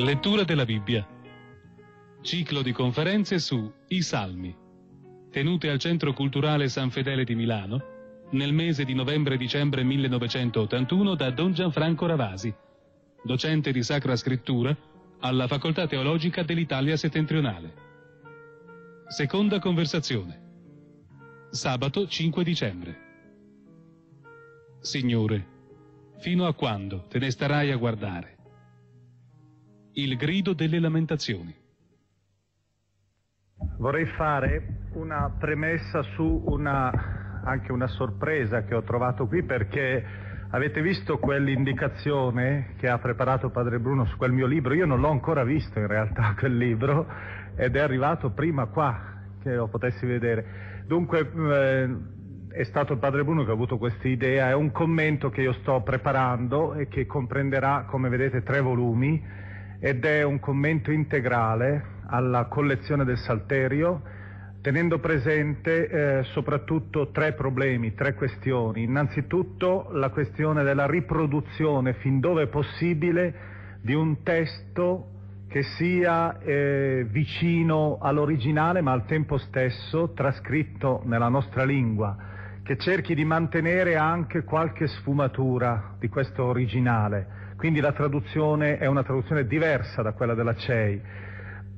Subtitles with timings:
[0.00, 1.04] Lettura della Bibbia.
[2.22, 4.56] Ciclo di conferenze su I Salmi,
[5.28, 7.82] tenute al Centro Culturale San Fedele di Milano
[8.30, 12.54] nel mese di novembre-dicembre 1981 da Don Gianfranco Ravasi,
[13.24, 14.76] docente di Sacra Scrittura
[15.18, 17.74] alla Facoltà Teologica dell'Italia Settentrionale.
[19.08, 20.40] Seconda conversazione.
[21.50, 22.98] Sabato 5 dicembre.
[24.78, 25.46] Signore,
[26.18, 28.37] fino a quando te ne starai a guardare?
[29.98, 31.52] Il grido delle lamentazioni.
[33.78, 40.04] Vorrei fare una premessa su una, anche una sorpresa che ho trovato qui perché
[40.50, 44.72] avete visto quell'indicazione che ha preparato Padre Bruno su quel mio libro?
[44.72, 47.08] Io non l'ho ancora visto in realtà quel libro
[47.56, 49.00] ed è arrivato prima qua
[49.42, 50.84] che lo potessi vedere.
[50.86, 51.96] Dunque eh,
[52.50, 55.54] è stato il Padre Bruno che ha avuto questa idea, è un commento che io
[55.54, 59.46] sto preparando e che comprenderà, come vedete, tre volumi
[59.80, 64.02] ed è un commento integrale alla collezione del Salterio,
[64.60, 68.82] tenendo presente eh, soprattutto tre problemi, tre questioni.
[68.82, 75.12] Innanzitutto la questione della riproduzione fin dove possibile di un testo
[75.48, 82.16] che sia eh, vicino all'originale ma al tempo stesso trascritto nella nostra lingua,
[82.62, 87.46] che cerchi di mantenere anche qualche sfumatura di questo originale.
[87.58, 91.02] Quindi la traduzione è una traduzione diversa da quella della CEI,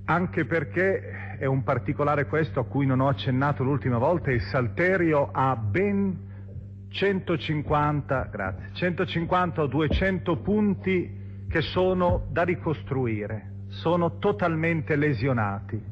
[0.04, 5.30] anche perché è un particolare questo a cui non ho accennato l'ultima volta, il Salterio
[5.32, 15.89] ha ben 150, grazie, 150 o 200 punti che sono da ricostruire, sono totalmente lesionati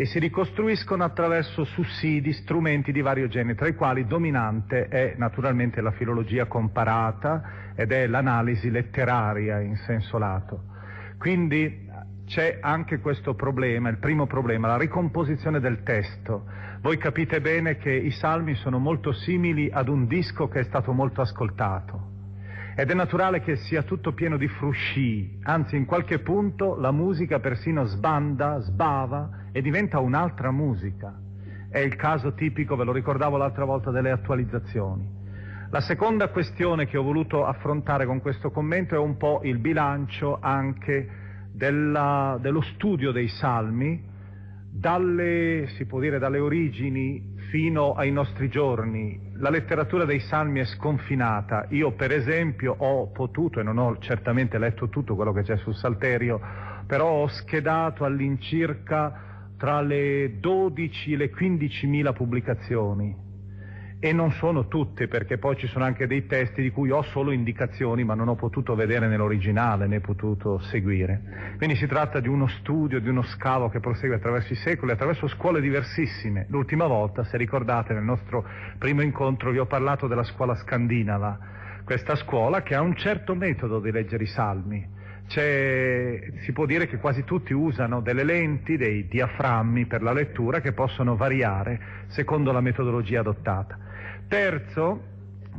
[0.00, 5.82] e si ricostruiscono attraverso sussidi, strumenti di vario genere, tra i quali dominante è naturalmente
[5.82, 10.62] la filologia comparata ed è l'analisi letteraria in senso lato.
[11.18, 11.86] Quindi
[12.24, 16.46] c'è anche questo problema, il primo problema, la ricomposizione del testo.
[16.80, 20.94] Voi capite bene che i salmi sono molto simili ad un disco che è stato
[20.94, 22.09] molto ascoltato.
[22.76, 27.40] Ed è naturale che sia tutto pieno di frusci, anzi in qualche punto la musica
[27.40, 31.18] persino sbanda, sbava e diventa un'altra musica.
[31.68, 35.18] È il caso tipico, ve lo ricordavo l'altra volta, delle attualizzazioni.
[35.70, 40.38] La seconda questione che ho voluto affrontare con questo commento è un po' il bilancio
[40.40, 41.08] anche
[41.52, 44.02] della, dello studio dei salmi,
[44.70, 49.20] dalle, si può dire, dalle origini fino ai nostri giorni.
[49.34, 51.66] La letteratura dei salmi è sconfinata.
[51.70, 55.74] Io, per esempio, ho potuto, e non ho certamente letto tutto quello che c'è sul
[55.74, 56.40] Salterio,
[56.86, 63.28] però ho schedato all'incirca tra le 12 e le 15 mila pubblicazioni
[64.02, 67.32] e non sono tutte perché poi ci sono anche dei testi di cui ho solo
[67.32, 71.54] indicazioni ma non ho potuto vedere nell'originale né potuto seguire.
[71.58, 75.28] Quindi si tratta di uno studio, di uno scavo che prosegue attraverso i secoli, attraverso
[75.28, 76.46] scuole diversissime.
[76.48, 78.42] L'ultima volta, se ricordate, nel nostro
[78.78, 81.38] primo incontro vi ho parlato della scuola scandinava,
[81.84, 84.98] questa scuola che ha un certo metodo di leggere i salmi
[85.30, 90.72] si può dire che quasi tutti usano delle lenti, dei diaframmi per la lettura che
[90.72, 93.89] possono variare secondo la metodologia adottata.
[94.30, 95.02] Terzo,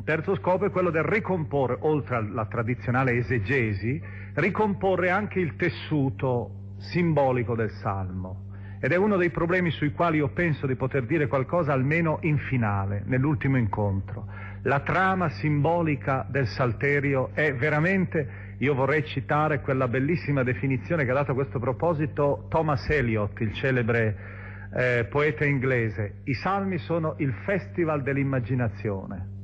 [0.05, 4.01] terzo scopo è quello del ricomporre, oltre alla tradizionale esegesi,
[4.35, 8.45] ricomporre anche il tessuto simbolico del salmo.
[8.79, 12.37] Ed è uno dei problemi sui quali io penso di poter dire qualcosa almeno in
[12.37, 14.25] finale, nell'ultimo incontro.
[14.61, 21.15] La trama simbolica del salterio è veramente, io vorrei citare quella bellissima definizione che ha
[21.15, 24.39] dato a questo proposito Thomas Eliot, il celebre
[24.73, 26.21] eh, poeta inglese.
[26.25, 29.39] I salmi sono il festival dell'immaginazione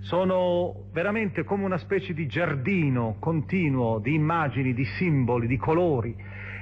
[0.00, 6.16] sono veramente come una specie di giardino continuo di immagini, di simboli, di colori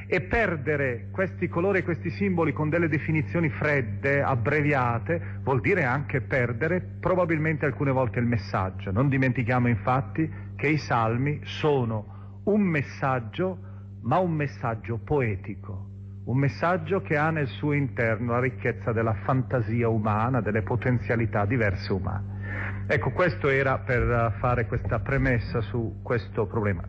[0.09, 6.21] e perdere questi colori e questi simboli con delle definizioni fredde, abbreviate, vuol dire anche
[6.21, 8.93] perdere probabilmente alcune volte il messaggio.
[8.93, 13.59] Non dimentichiamo infatti che i salmi sono un messaggio,
[14.03, 15.89] ma un messaggio poetico,
[16.26, 21.93] un messaggio che ha nel suo interno la ricchezza della fantasia umana, delle potenzialità diverse
[21.93, 22.84] umane.
[22.88, 26.82] Ecco, questo era per fare questa premessa su questo problema.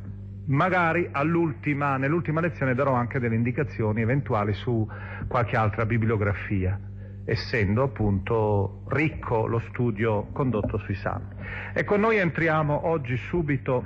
[0.47, 1.97] Magari nell'ultima
[2.39, 4.87] lezione darò anche delle indicazioni eventuali su
[5.27, 6.79] qualche altra bibliografia,
[7.25, 11.35] essendo appunto ricco lo studio condotto sui salmi.
[11.73, 13.85] Ecco, noi entriamo oggi subito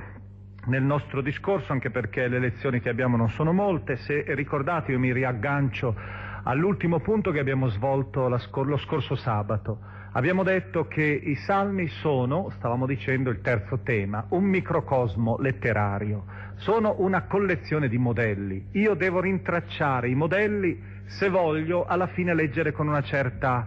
[0.65, 3.97] nel nostro discorso, anche perché le lezioni che abbiamo non sono molte.
[3.97, 5.95] Se ricordate, io mi riaggancio
[6.43, 12.85] all'ultimo punto che abbiamo svolto lo scorso sabato Abbiamo detto che i salmi sono, stavamo
[12.85, 16.25] dicendo il terzo tema, un microcosmo letterario,
[16.55, 18.67] sono una collezione di modelli.
[18.71, 23.65] Io devo rintracciare i modelli se voglio alla fine leggere con una certa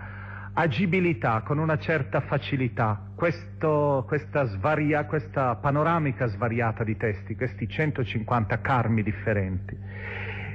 [0.54, 8.60] agibilità, con una certa facilità, questo, questa, svaria, questa panoramica svariata di testi, questi 150
[8.60, 9.76] carmi differenti.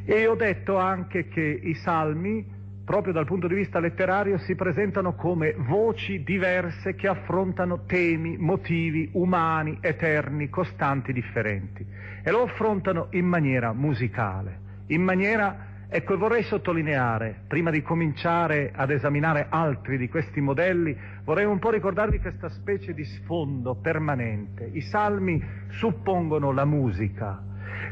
[0.06, 2.58] E ho detto anche che i salmi
[2.90, 9.08] proprio dal punto di vista letterario, si presentano come voci diverse che affrontano temi, motivi
[9.14, 11.86] umani, eterni, costanti, differenti.
[12.24, 18.92] E lo affrontano in maniera musicale, in maniera Ecco, vorrei sottolineare, prima di cominciare ad
[18.92, 24.70] esaminare altri di questi modelli, vorrei un po' ricordarvi questa specie di sfondo permanente.
[24.72, 27.42] I salmi suppongono la musica.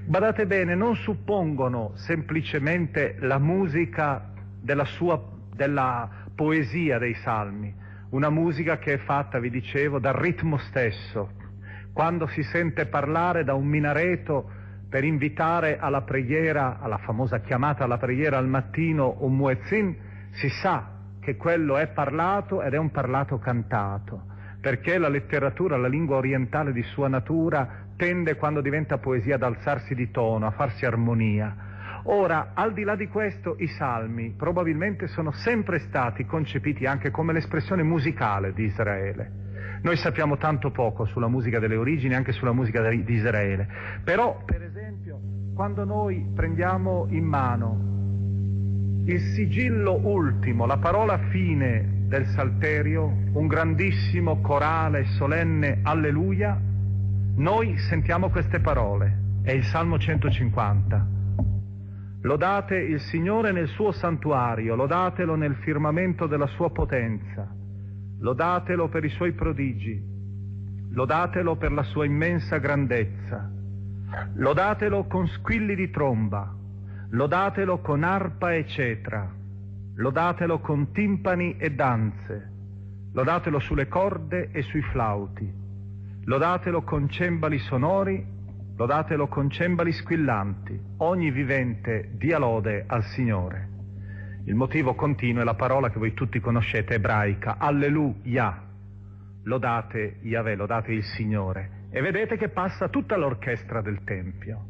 [0.05, 4.29] Badate bene, non suppongono semplicemente la musica
[4.61, 5.19] della, sua,
[5.55, 7.73] della poesia dei salmi,
[8.11, 11.31] una musica che è fatta, vi dicevo, dal ritmo stesso.
[11.93, 14.51] Quando si sente parlare da un minareto
[14.89, 19.95] per invitare alla preghiera, alla famosa chiamata alla preghiera al mattino, un muezzin,
[20.31, 24.23] si sa che quello è parlato ed è un parlato cantato,
[24.61, 29.93] perché la letteratura, la lingua orientale di sua natura, tende quando diventa poesia ad alzarsi
[29.93, 31.65] di tono, a farsi armonia.
[32.03, 37.33] Ora, al di là di questo, i salmi probabilmente sono sempre stati concepiti anche come
[37.33, 39.46] l'espressione musicale di Israele.
[39.81, 43.67] Noi sappiamo tanto poco sulla musica delle origini, anche sulla musica di Israele.
[44.03, 45.19] Però, per esempio,
[45.53, 47.95] quando noi prendiamo in mano
[49.05, 56.59] il sigillo ultimo, la parola fine del Salterio, un grandissimo corale solenne alleluia,
[57.35, 59.25] noi sentiamo queste parole.
[59.43, 61.07] È il Salmo 150.
[62.21, 67.47] Lodate il Signore nel suo santuario, lodatelo nel firmamento della sua potenza,
[68.19, 70.01] lodatelo per i suoi prodigi,
[70.91, 73.51] lodatelo per la sua immensa grandezza,
[74.35, 76.53] lodatelo con squilli di tromba,
[77.09, 79.31] lodatelo con arpa e cetra,
[79.95, 82.51] lodatelo con timpani e danze,
[83.13, 85.51] lodatelo sulle corde e sui flauti,
[86.23, 88.35] lodatelo con cembali sonori.
[88.79, 93.76] Lodatelo con cembali squillanti, ogni vivente dia lode al Signore.
[94.47, 98.63] Il motivo continuo è la parola che voi tutti conoscete, ebraica, alleluia.
[99.43, 101.87] Lodate Yahweh, lodate il Signore.
[101.89, 104.65] E vedete che passa tutta l'orchestra del Tempio.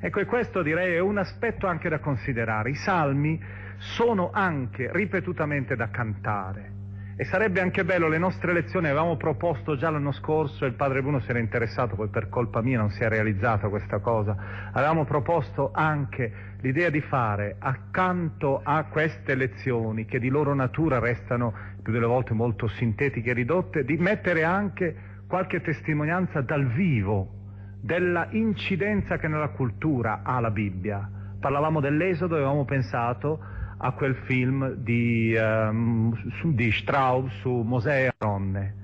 [0.00, 2.70] Ecco, e questo direi è un aspetto anche da considerare.
[2.70, 3.40] I salmi
[3.78, 6.73] sono anche ripetutamente da cantare.
[7.16, 11.00] E sarebbe anche bello, le nostre lezioni avevamo proposto già l'anno scorso e il padre
[11.00, 14.36] Bruno si era interessato, poi per colpa mia non si è realizzata questa cosa,
[14.72, 21.54] avevamo proposto anche l'idea di fare accanto a queste lezioni che di loro natura restano
[21.80, 24.96] più delle volte molto sintetiche e ridotte, di mettere anche
[25.28, 27.28] qualche testimonianza dal vivo
[27.80, 31.08] della incidenza che nella cultura ha la Bibbia.
[31.38, 33.38] Parlavamo dell'Esodo e avevamo pensato
[33.78, 38.74] a quel film di, um, su, di Strauss su Mosè e Aronne.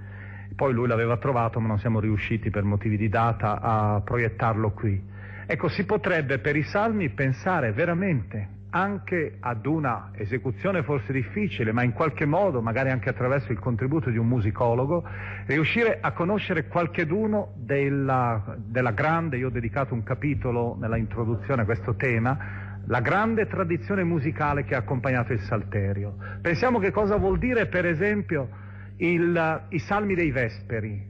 [0.54, 5.02] Poi lui l'aveva trovato ma non siamo riusciti per motivi di data a proiettarlo qui.
[5.46, 11.82] Ecco, si potrebbe per i salmi pensare veramente anche ad una esecuzione forse difficile, ma
[11.82, 15.04] in qualche modo, magari anche attraverso il contributo di un musicologo,
[15.46, 21.64] riuscire a conoscere qualcheduno della, della grande, io ho dedicato un capitolo nella introduzione a
[21.64, 26.16] questo tema, la grande tradizione musicale che ha accompagnato il Salterio.
[26.40, 28.48] Pensiamo che cosa vuol dire, per esempio,
[28.96, 31.02] il, i salmi dei Vesperi,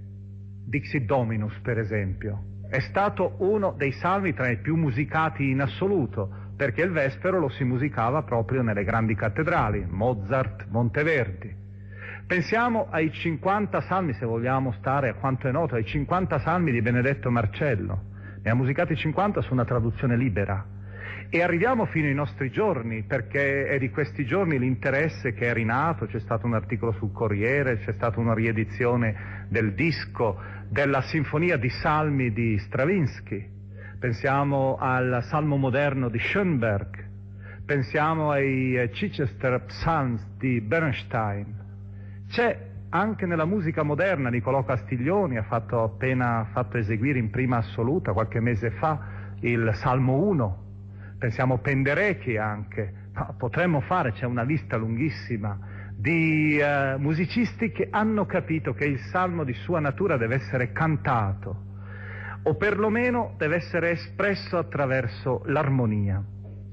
[0.67, 2.45] Dixit Dominus, per esempio.
[2.69, 7.49] È stato uno dei salmi tra i più musicati in assoluto, perché il Vespero lo
[7.49, 11.57] si musicava proprio nelle grandi cattedrali, Mozart, Monteverdi.
[12.27, 16.81] Pensiamo ai 50 salmi, se vogliamo stare a quanto è noto, ai 50 salmi di
[16.81, 18.03] Benedetto Marcello.
[18.43, 20.65] Ne ha musicati 50 su una traduzione libera.
[21.33, 26.07] E arriviamo fino ai nostri giorni, perché è di questi giorni l'interesse che è rinato,
[26.07, 31.69] c'è stato un articolo sul Corriere, c'è stata una riedizione del disco della Sinfonia di
[31.69, 33.49] Salmi di Stravinsky,
[34.01, 37.09] pensiamo al Salmo moderno di Schoenberg,
[37.65, 41.55] pensiamo ai Chichester Psalms di Bernstein.
[42.29, 42.59] C'è
[42.89, 48.41] anche nella musica moderna Nicolò Castiglioni ha fatto appena fatto eseguire in prima assoluta qualche
[48.41, 48.99] mese fa
[49.43, 50.65] il Salmo 1.
[51.21, 55.59] Pensiamo a Penderecki anche, ma potremmo fare, c'è una lista lunghissima
[55.95, 61.65] di uh, musicisti che hanno capito che il salmo di sua natura deve essere cantato,
[62.45, 66.25] o perlomeno deve essere espresso attraverso l'armonia.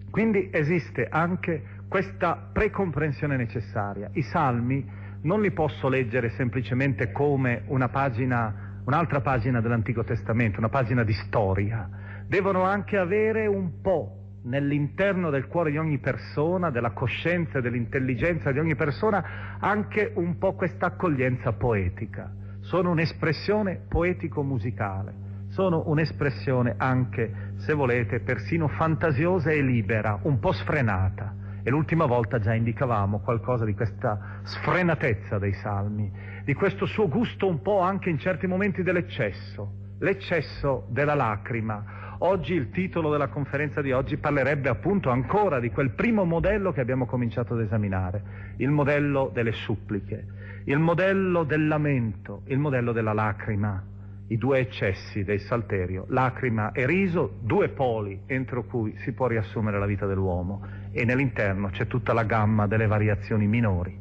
[0.10, 4.10] Quindi esiste anche questa precomprensione necessaria.
[4.14, 4.90] I salmi
[5.24, 11.12] non li posso leggere semplicemente come una pagina, un'altra pagina dell'Antico Testamento, una pagina di
[11.12, 11.90] storia.
[12.26, 18.52] Devono anche avere un po' nell'interno del cuore di ogni persona, della coscienza e dell'intelligenza
[18.52, 22.32] di ogni persona, anche un po' questa accoglienza poetica.
[22.62, 31.34] Sono un'espressione poetico-musicale sono un'espressione anche, se volete, persino fantasiosa e libera, un po' sfrenata.
[31.64, 36.12] E l'ultima volta già indicavamo qualcosa di questa sfrenatezza dei salmi,
[36.44, 42.07] di questo suo gusto un po' anche in certi momenti dell'eccesso, l'eccesso della lacrima.
[42.20, 46.82] Oggi il titolo della conferenza di oggi parlerebbe appunto ancora di quel primo modello che
[46.82, 50.26] abbiamo cominciato ad esaminare, il modello delle suppliche,
[50.66, 53.84] il modello del lamento, il modello della lacrima
[54.30, 59.80] i due eccessi del salterio, lacrima e riso, due poli entro cui si può riassumere
[59.80, 63.98] la vita dell'uomo e nell'interno c'è tutta la gamma delle variazioni minori.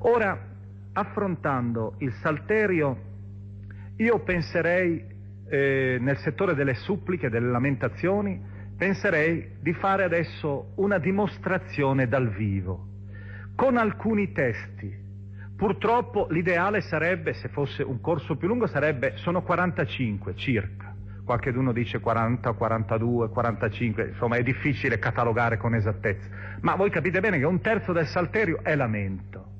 [0.00, 0.38] Ora,
[0.92, 2.96] affrontando il salterio,
[3.96, 5.14] io penserei
[5.48, 8.40] eh, nel settore delle suppliche, delle lamentazioni,
[8.76, 12.86] penserei di fare adesso una dimostrazione dal vivo,
[13.54, 15.04] con alcuni testi
[15.56, 20.94] Purtroppo l'ideale sarebbe, se fosse un corso più lungo, sarebbe, sono 45 circa.
[21.24, 26.28] Qualcheduno dice 40, 42, 45, insomma è difficile catalogare con esattezza.
[26.60, 29.54] Ma voi capite bene che un terzo del salterio è lamento.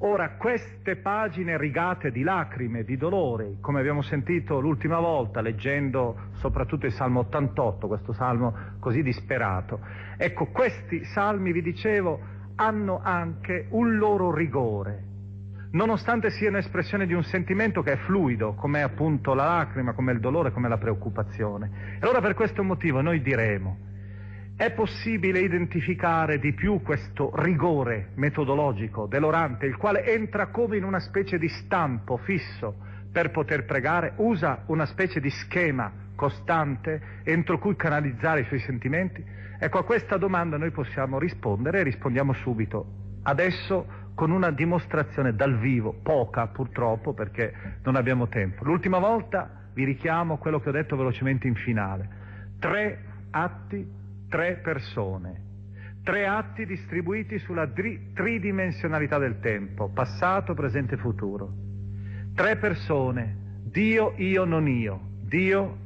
[0.00, 6.84] Ora, queste pagine rigate di lacrime, di dolore, come abbiamo sentito l'ultima volta leggendo soprattutto
[6.84, 9.80] il Salmo 88, questo salmo così disperato,
[10.18, 12.20] ecco, questi salmi, vi dicevo,
[12.56, 15.14] hanno anche un loro rigore
[15.76, 20.20] nonostante siano espressione di un sentimento che è fluido, come appunto la lacrima, come il
[20.20, 21.96] dolore, come la preoccupazione.
[21.96, 23.76] E allora per questo motivo noi diremo,
[24.56, 30.98] è possibile identificare di più questo rigore metodologico dell'orante, il quale entra come in una
[30.98, 32.74] specie di stampo fisso
[33.12, 39.22] per poter pregare, usa una specie di schema costante entro cui canalizzare i suoi sentimenti?
[39.58, 42.86] Ecco, a questa domanda noi possiamo rispondere e rispondiamo subito.
[43.24, 48.64] Adesso con una dimostrazione dal vivo, poca purtroppo perché non abbiamo tempo.
[48.64, 52.08] L'ultima volta vi richiamo quello che ho detto velocemente in finale.
[52.58, 52.98] Tre
[53.30, 53.86] atti,
[54.28, 55.44] tre persone.
[56.02, 61.52] Tre atti distribuiti sulla dri- tridimensionalità del tempo, passato, presente e futuro.
[62.34, 65.00] Tre persone, Dio, io, non io.
[65.22, 65.76] Dio,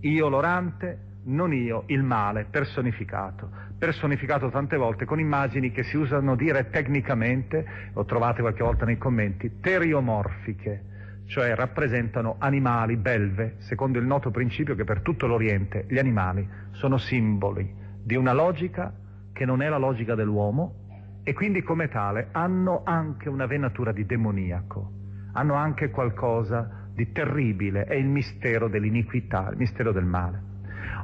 [0.00, 6.36] io l'orante, non io, il male personificato personificato tante volte con immagini che si usano
[6.36, 7.64] dire tecnicamente,
[7.94, 14.74] lo trovate qualche volta nei commenti, teriomorfiche, cioè rappresentano animali, belve, secondo il noto principio
[14.74, 18.92] che per tutto l'Oriente gli animali sono simboli di una logica
[19.32, 20.74] che non è la logica dell'uomo
[21.22, 24.90] e quindi come tale hanno anche una venatura di demoniaco,
[25.32, 30.42] hanno anche qualcosa di terribile, è il mistero dell'iniquità, il mistero del male.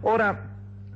[0.03, 0.37] Ora,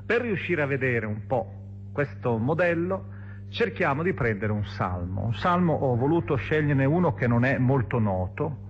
[0.04, 1.52] per riuscire a vedere un po'
[1.92, 3.04] questo modello,
[3.48, 5.24] cerchiamo di prendere un salmo.
[5.24, 8.68] Un salmo ho voluto sceglierne uno che non è molto noto,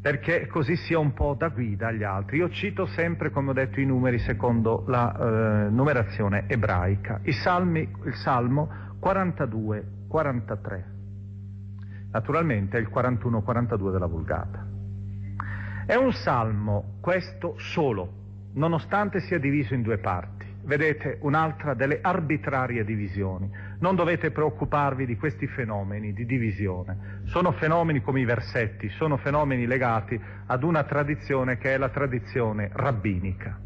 [0.00, 2.38] perché così sia un po' da guida agli altri.
[2.38, 7.20] Io cito sempre, come ho detto, i numeri secondo la eh, numerazione ebraica.
[7.24, 8.68] Salmi, il Salmo
[9.02, 10.82] 42-43.
[12.12, 14.66] Naturalmente è il 41-42 della Vulgata.
[15.86, 18.12] È un salmo, questo solo,
[18.54, 20.46] nonostante sia diviso in due parti.
[20.62, 23.48] Vedete un'altra delle arbitrarie divisioni.
[23.78, 27.22] Non dovete preoccuparvi di questi fenomeni di divisione.
[27.24, 32.70] Sono fenomeni come i versetti, sono fenomeni legati ad una tradizione che è la tradizione
[32.72, 33.58] rabbinica.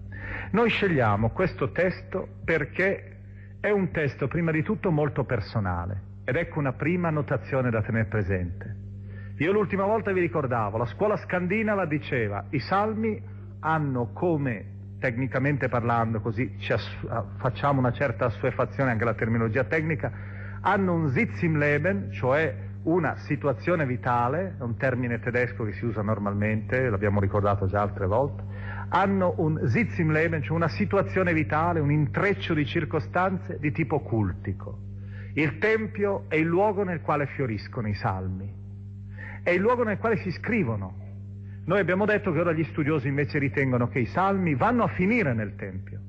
[0.53, 3.19] Noi scegliamo questo testo perché
[3.61, 8.07] è un testo prima di tutto molto personale ed ecco una prima notazione da tenere
[8.07, 8.77] presente.
[9.39, 13.23] Io l'ultima volta vi ricordavo, la scuola scandinava diceva i salmi
[13.61, 20.13] hanno come tecnicamente parlando, così ass- facciamo una certa assuefazione anche alla terminologia tecnica,
[20.61, 27.19] hanno un Sitzimleben, cioè una situazione vitale, un termine tedesco che si usa normalmente, l'abbiamo
[27.19, 28.43] ricordato già altre volte,
[28.91, 34.79] hanno un Sitzimleben, cioè una situazione vitale, un intreccio di circostanze di tipo cultico.
[35.35, 38.53] Il Tempio è il luogo nel quale fioriscono i salmi,
[39.43, 41.09] è il luogo nel quale si scrivono
[41.65, 45.35] noi abbiamo detto che ora gli studiosi invece ritengono che i salmi vanno a finire
[45.35, 46.01] nel Tempio,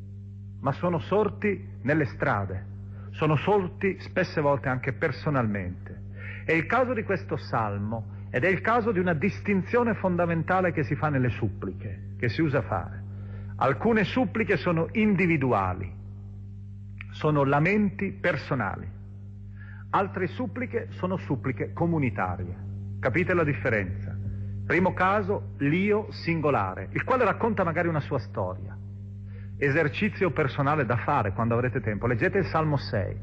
[0.62, 2.66] ma sono sorti nelle strade,
[3.12, 6.00] sono sorti spesse volte anche personalmente.
[6.46, 10.84] È il caso di questo salmo ed è il caso di una distinzione fondamentale che
[10.84, 13.04] si fa nelle suppliche, che si usa fare.
[13.58, 15.92] Alcune suppliche sono individuali,
[17.12, 18.88] sono lamenti personali,
[19.92, 22.70] altre suppliche sono suppliche comunitarie.
[23.00, 24.11] Capite la differenza?
[24.72, 28.74] Primo caso, l'io singolare, il quale racconta magari una sua storia.
[29.58, 32.08] Esercizio personale da fare quando avrete tempo.
[32.08, 33.18] Leggete il Salmo 6.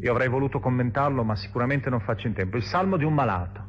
[0.00, 2.56] Io avrei voluto commentarlo, ma sicuramente non faccio in tempo.
[2.56, 3.62] Il Salmo di un malato.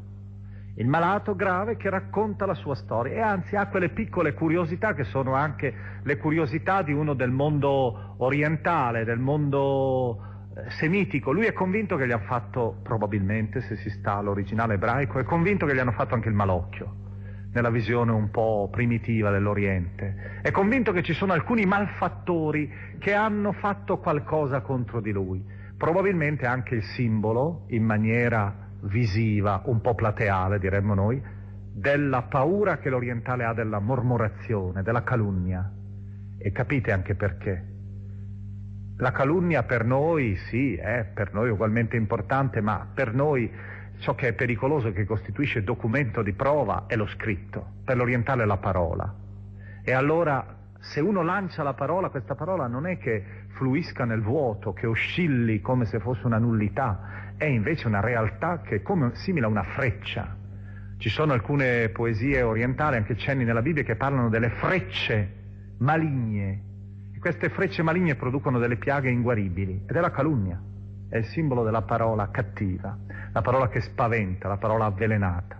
[0.77, 5.03] Il malato grave che racconta la sua storia e anzi ha quelle piccole curiosità che
[5.03, 10.19] sono anche le curiosità di uno del mondo orientale, del mondo
[10.69, 15.23] semitico, lui è convinto che gli hanno fatto, probabilmente se si sta all'originale ebraico, è
[15.23, 16.95] convinto che gli hanno fatto anche il malocchio,
[17.51, 20.39] nella visione un po' primitiva dell'Oriente.
[20.41, 25.43] È convinto che ci sono alcuni malfattori che hanno fatto qualcosa contro di lui.
[25.77, 28.53] Probabilmente anche il simbolo, in maniera
[28.83, 31.21] visiva, un po' plateale diremmo noi,
[31.73, 35.69] della paura che l'orientale ha della mormorazione, della calunnia.
[36.37, 37.74] E capite anche perché
[38.97, 43.51] la calunnia per noi sì, è per noi ugualmente importante, ma per noi
[43.99, 48.57] ciò che è pericoloso, che costituisce documento di prova, è lo scritto, per l'orientale la
[48.57, 49.13] parola.
[49.83, 54.71] E allora se uno lancia la parola, questa parola non è che fluisca nel vuoto,
[54.71, 59.45] che oscilli come se fosse una nullità, è invece una realtà che è come, simile
[59.45, 60.37] a una freccia.
[60.97, 65.43] Ci sono alcune poesie orientali, anche cenni nella Bibbia, che parlano delle frecce
[65.79, 66.73] maligne
[67.25, 70.61] queste frecce maligne producono delle piaghe inguaribili ed è la calunnia,
[71.09, 72.95] è il simbolo della parola cattiva,
[73.33, 75.59] la parola che spaventa, la parola avvelenata.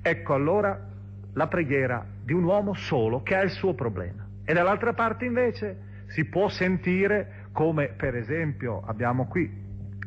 [0.00, 0.88] Ecco allora
[1.34, 4.26] la preghiera di un uomo solo che ha il suo problema.
[4.42, 9.52] E dall'altra parte invece si può sentire come per esempio abbiamo qui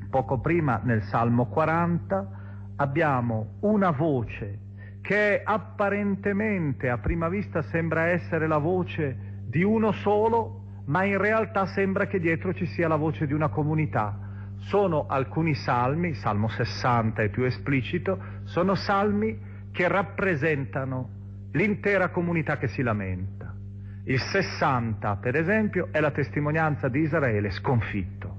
[0.09, 2.27] poco prima nel Salmo 40
[2.77, 4.57] abbiamo una voce
[5.01, 11.65] che apparentemente a prima vista sembra essere la voce di uno solo, ma in realtà
[11.65, 14.17] sembra che dietro ci sia la voce di una comunità.
[14.59, 19.37] Sono alcuni salmi, Salmo 60 è più esplicito, sono salmi
[19.71, 21.09] che rappresentano
[21.51, 23.53] l'intera comunità che si lamenta.
[24.05, 28.35] Il 60, per esempio, è la testimonianza di Israele sconfitto,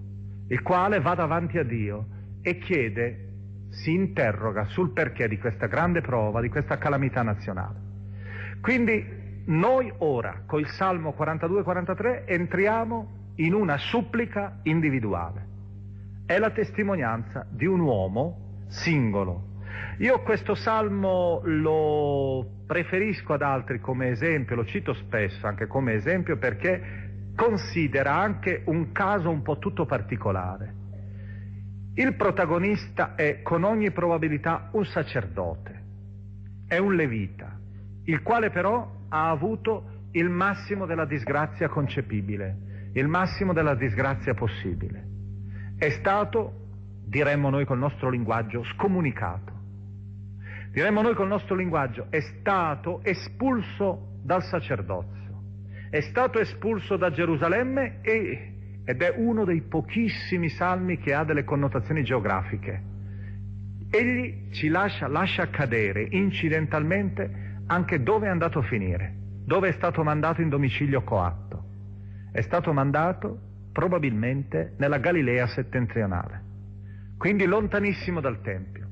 [0.49, 2.07] il quale va davanti a Dio
[2.41, 3.29] e chiede,
[3.69, 7.91] si interroga sul perché di questa grande prova, di questa calamità nazionale.
[8.61, 15.47] Quindi noi ora, col Salmo 42-43, entriamo in una supplica individuale.
[16.27, 19.51] È la testimonianza di un uomo singolo.
[19.99, 26.39] Io questo salmo lo preferisco ad altri come esempio, lo cito spesso anche come esempio
[26.39, 30.81] perché considera anche un caso un po' tutto particolare.
[31.95, 35.83] Il protagonista è con ogni probabilità un sacerdote,
[36.67, 37.59] è un levita,
[38.05, 45.05] il quale però ha avuto il massimo della disgrazia concepibile, il massimo della disgrazia possibile.
[45.77, 46.53] È stato,
[47.05, 49.53] diremmo noi col nostro linguaggio, scomunicato.
[50.73, 55.43] Diremmo noi col nostro linguaggio, è stato espulso dal sacerdozio,
[55.91, 61.45] è stato espulso da Gerusalemme e, ed è uno dei pochissimi salmi che ha delle
[61.45, 62.91] connotazioni geografiche.
[63.91, 69.15] egli ci lascia, lascia cadere incidentalmente anche dove è andato a finire,
[69.47, 71.65] dove è stato mandato in domicilio coatto.
[72.31, 73.39] È stato mandato
[73.73, 76.43] probabilmente nella Galilea settentrionale,
[77.17, 78.89] quindi lontanissimo dal Tempio.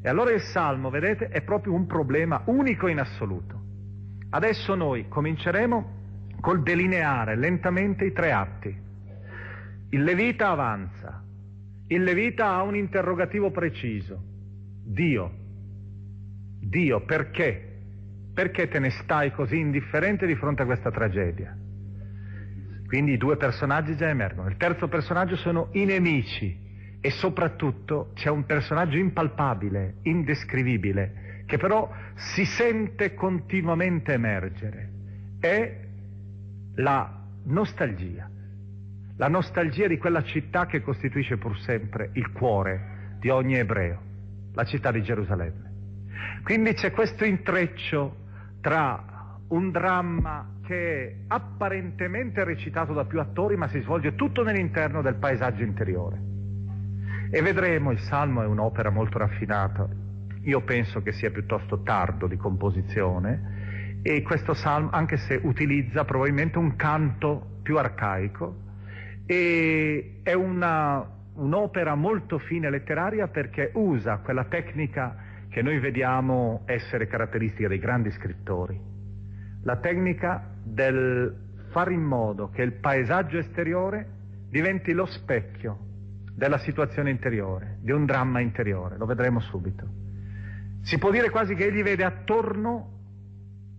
[0.00, 3.60] E allora il Salmo, vedete, è proprio un problema unico in assoluto.
[4.30, 6.00] Adesso noi cominceremo
[6.40, 8.80] col delineare lentamente i tre atti.
[9.90, 11.24] Il Levita avanza,
[11.88, 14.22] il Levita ha un interrogativo preciso.
[14.84, 15.32] Dio,
[16.60, 17.71] Dio, perché?
[18.34, 21.54] Perché te ne stai così indifferente di fronte a questa tragedia?
[22.86, 24.48] Quindi i due personaggi già emergono.
[24.48, 26.54] Il terzo personaggio sono i nemici
[27.00, 34.90] e soprattutto c'è un personaggio impalpabile, indescrivibile, che però si sente continuamente emergere.
[35.40, 35.80] È
[36.76, 38.30] la nostalgia.
[39.16, 44.00] La nostalgia di quella città che costituisce pur sempre il cuore di ogni ebreo,
[44.54, 45.70] la città di Gerusalemme.
[46.42, 48.20] Quindi c'è questo intreccio
[48.62, 55.02] tra un dramma che è apparentemente recitato da più attori, ma si svolge tutto nell'interno
[55.02, 56.30] del paesaggio interiore.
[57.30, 59.86] E vedremo, il Salmo è un'opera molto raffinata,
[60.44, 66.58] io penso che sia piuttosto tardo di composizione, e questo Salmo, anche se utilizza probabilmente
[66.58, 68.56] un canto più arcaico,
[69.26, 77.68] è una, un'opera molto fine letteraria perché usa quella tecnica che noi vediamo essere caratteristica
[77.68, 78.80] dei grandi scrittori,
[79.64, 81.36] la tecnica del
[81.70, 84.06] fare in modo che il paesaggio esteriore
[84.48, 85.90] diventi lo specchio
[86.34, 89.86] della situazione interiore, di un dramma interiore, lo vedremo subito.
[90.80, 92.88] Si può dire quasi che egli vede attorno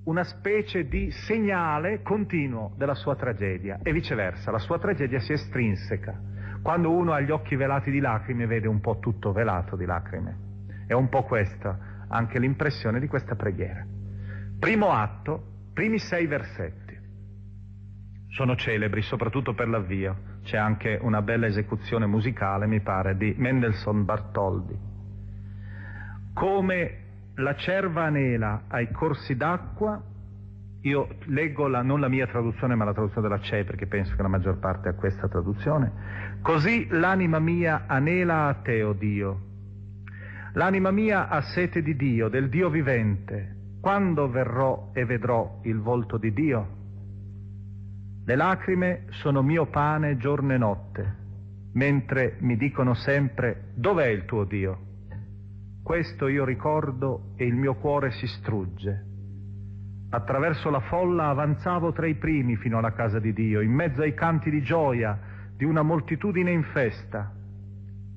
[0.03, 6.21] una specie di segnale continuo della sua tragedia e viceversa, la sua tragedia si estrinseca.
[6.62, 10.51] Quando uno ha gli occhi velati di lacrime vede un po' tutto velato di lacrime.
[10.86, 13.86] È un po' questa anche l'impressione di questa preghiera.
[14.60, 15.43] Primo atto,
[15.74, 16.98] primi sei versetti.
[18.30, 20.32] Sono celebri soprattutto per l'avvio.
[20.43, 24.78] C'è anche una bella esecuzione musicale, mi pare, di Mendelssohn Bartoldi.
[26.34, 26.98] Come
[27.36, 30.02] la cerva anela ai corsi d'acqua,
[30.82, 34.22] io leggo la, non la mia traduzione ma la traduzione della CEI perché penso che
[34.22, 39.52] la maggior parte ha questa traduzione, così l'anima mia anela a te, o oh Dio.
[40.56, 43.56] L'anima mia ha sete di Dio, del Dio vivente.
[43.82, 46.68] Quando verrò e vedrò il volto di Dio?
[48.24, 51.16] Le lacrime sono mio pane giorno e notte,
[51.74, 54.78] mentre mi dicono sempre dov'è il tuo Dio?
[55.84, 59.06] Questo io ricordo e il mio cuore si strugge.
[60.12, 64.13] Attraverso la folla avanzavo tra i primi fino alla casa di Dio, in mezzo ai
[64.13, 65.20] canti di gioia
[65.58, 67.34] di una moltitudine in festa.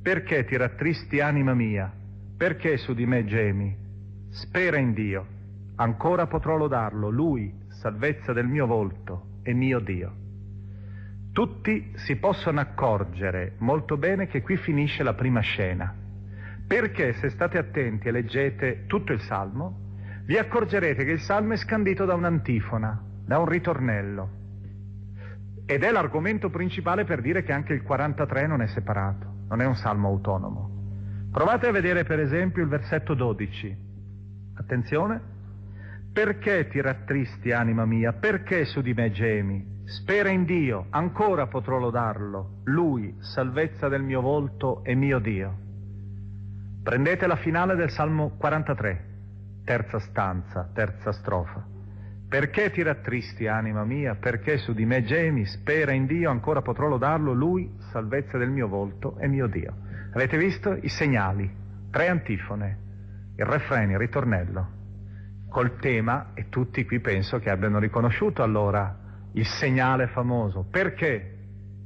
[0.03, 2.05] Perché ti rattristi, anima mia?
[2.37, 3.77] Perché su di me gemi?
[4.31, 5.27] Spera in Dio,
[5.77, 10.13] ancora potrò lodarlo, Lui, salvezza del mio volto e mio Dio.
[11.33, 16.05] Tutti si possono accorgere molto bene che qui finisce la prima scena
[16.67, 19.85] perché se state attenti e leggete tutto il Salmo,
[20.25, 24.31] vi accorgerete che il Salmo è scandito da un'antifona, da un ritornello.
[25.65, 29.65] Ed è l'argomento principale per dire che anche il 43 non è separato, non è
[29.65, 30.76] un Salmo autonomo.
[31.37, 33.77] Provate a vedere per esempio il versetto 12.
[34.55, 35.21] Attenzione.
[36.11, 38.15] Perché ti rattristi, anima mia?
[38.15, 39.83] Perché su di me gemi?
[39.85, 45.59] Spera in Dio, ancora potrò lodarlo, Lui, salvezza del mio volto e mio Dio.
[46.83, 49.05] Prendete la finale del Salmo 43,
[49.63, 51.63] terza stanza, terza strofa.
[52.27, 54.15] Perché ti rattristi, anima mia?
[54.15, 55.45] Perché su di me gemi?
[55.45, 59.85] Spera in Dio, ancora potrò lodarlo, Lui, salvezza del mio volto e mio Dio.
[60.17, 61.47] Avete visto i segnali?
[61.91, 62.79] Tre antifone,
[63.37, 64.69] il refreno, il ritornello,
[65.51, 68.99] col tema, e tutti qui penso che abbiano riconosciuto allora
[69.33, 70.65] il segnale famoso.
[70.71, 71.35] Perché?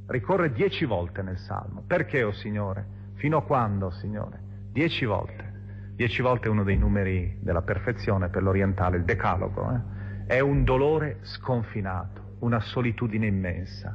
[0.07, 1.83] Ricorre dieci volte nel Salmo.
[1.85, 2.85] Perché, o oh Signore?
[3.15, 4.39] Fino a quando, Signore?
[4.71, 5.91] Dieci volte.
[5.93, 9.73] Dieci volte è uno dei numeri della perfezione per l'orientale, il decalogo.
[9.73, 10.35] Eh?
[10.35, 13.93] È un dolore sconfinato, una solitudine immensa.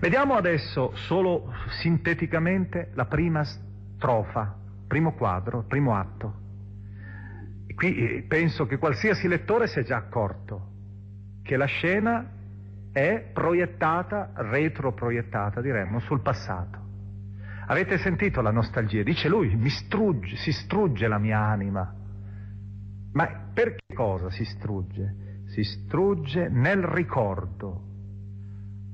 [0.00, 4.54] Vediamo adesso solo sinteticamente la prima strofa,
[4.86, 6.42] primo quadro, primo atto.
[7.74, 10.72] Qui eh, penso che qualsiasi lettore si è già accorto
[11.42, 12.30] che la scena
[12.90, 16.82] è proiettata, retroproiettata, diremmo, sul passato.
[17.66, 19.02] Avete sentito la nostalgia?
[19.02, 21.92] Dice lui, mi strugge, si strugge la mia anima.
[23.12, 25.42] Ma per che cosa si strugge?
[25.46, 27.92] Si strugge nel ricordo.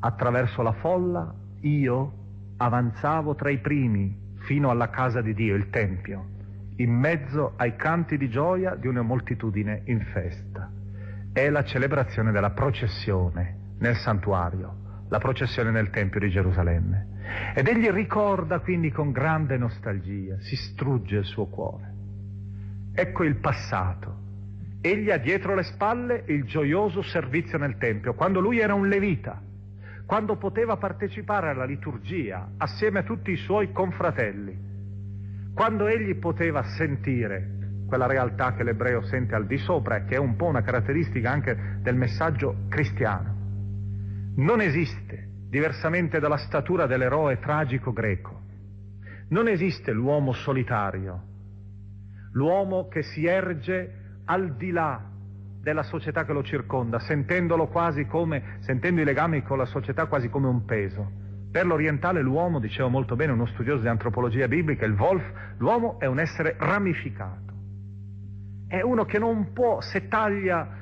[0.01, 2.13] Attraverso la folla io
[2.57, 6.27] avanzavo tra i primi fino alla casa di Dio, il Tempio,
[6.77, 10.71] in mezzo ai canti di gioia di una moltitudine in festa.
[11.33, 17.09] È la celebrazione della processione nel santuario, la processione nel Tempio di Gerusalemme.
[17.55, 21.93] Ed egli ricorda quindi con grande nostalgia, si strugge il suo cuore.
[22.95, 24.17] Ecco il passato.
[24.81, 29.41] Egli ha dietro le spalle il gioioso servizio nel Tempio, quando lui era un levita,
[30.11, 34.59] quando poteva partecipare alla liturgia assieme a tutti i suoi confratelli
[35.55, 40.19] quando egli poteva sentire quella realtà che l'ebreo sente al di sopra e che è
[40.19, 43.37] un po' una caratteristica anche del messaggio cristiano.
[44.35, 48.41] Non esiste, diversamente dalla statura dell'eroe tragico greco,
[49.29, 51.23] non esiste l'uomo solitario,
[52.33, 55.10] l'uomo che si erge al di là
[55.61, 60.29] della società che lo circonda, sentendolo quasi come, sentendo i legami con la società quasi
[60.29, 61.29] come un peso.
[61.51, 65.25] Per l'orientale l'uomo, diceva molto bene uno studioso di antropologia biblica, il Wolf,
[65.59, 67.53] l'uomo è un essere ramificato.
[68.69, 70.79] È uno che non può, se taglia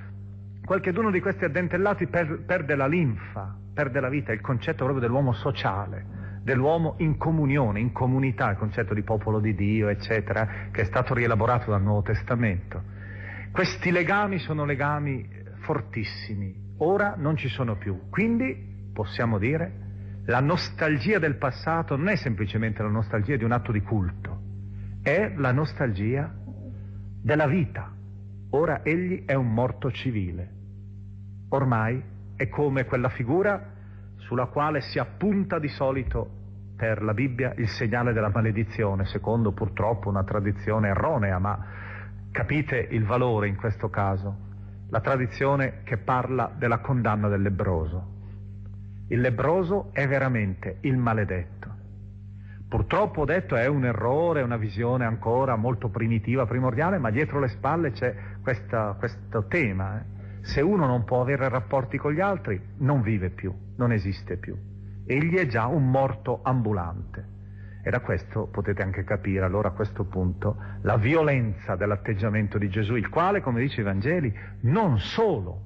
[0.64, 5.32] qualcheduno di questi addentellati, per, perde la linfa, perde la vita, il concetto proprio dell'uomo
[5.32, 10.84] sociale, dell'uomo in comunione, in comunità, il concetto di popolo di Dio, eccetera, che è
[10.84, 12.97] stato rielaborato dal Nuovo Testamento.
[13.58, 15.28] Questi legami sono legami
[15.62, 19.72] fortissimi, ora non ci sono più, quindi possiamo dire
[20.26, 24.42] la nostalgia del passato non è semplicemente la nostalgia di un atto di culto,
[25.02, 26.32] è la nostalgia
[27.20, 27.92] della vita.
[28.50, 30.52] Ora egli è un morto civile.
[31.48, 32.00] Ormai
[32.36, 33.72] è come quella figura
[34.18, 36.30] sulla quale si appunta di solito
[36.76, 41.87] per la Bibbia il segnale della maledizione, secondo purtroppo una tradizione erronea, ma
[42.38, 44.36] capite il valore in questo caso,
[44.90, 48.14] la tradizione che parla della condanna del lebroso.
[49.08, 51.68] Il lebroso è veramente il maledetto.
[52.68, 57.48] Purtroppo ho detto è un errore, una visione ancora molto primitiva, primordiale, ma dietro le
[57.48, 59.98] spalle c'è questa, questo tema.
[59.98, 60.04] Eh.
[60.42, 64.56] Se uno non può avere rapporti con gli altri, non vive più, non esiste più.
[65.04, 67.37] Egli è già un morto ambulante.
[67.88, 72.96] E da questo potete anche capire allora a questo punto la violenza dell'atteggiamento di Gesù,
[72.96, 74.30] il quale, come dice i Vangeli,
[74.64, 75.62] non solo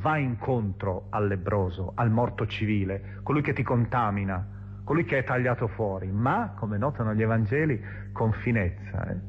[0.00, 4.44] va incontro al lebroso, al morto civile, colui che ti contamina,
[4.82, 7.80] colui che è tagliato fuori, ma, come notano gli Evangeli,
[8.10, 9.20] con finezza, eh,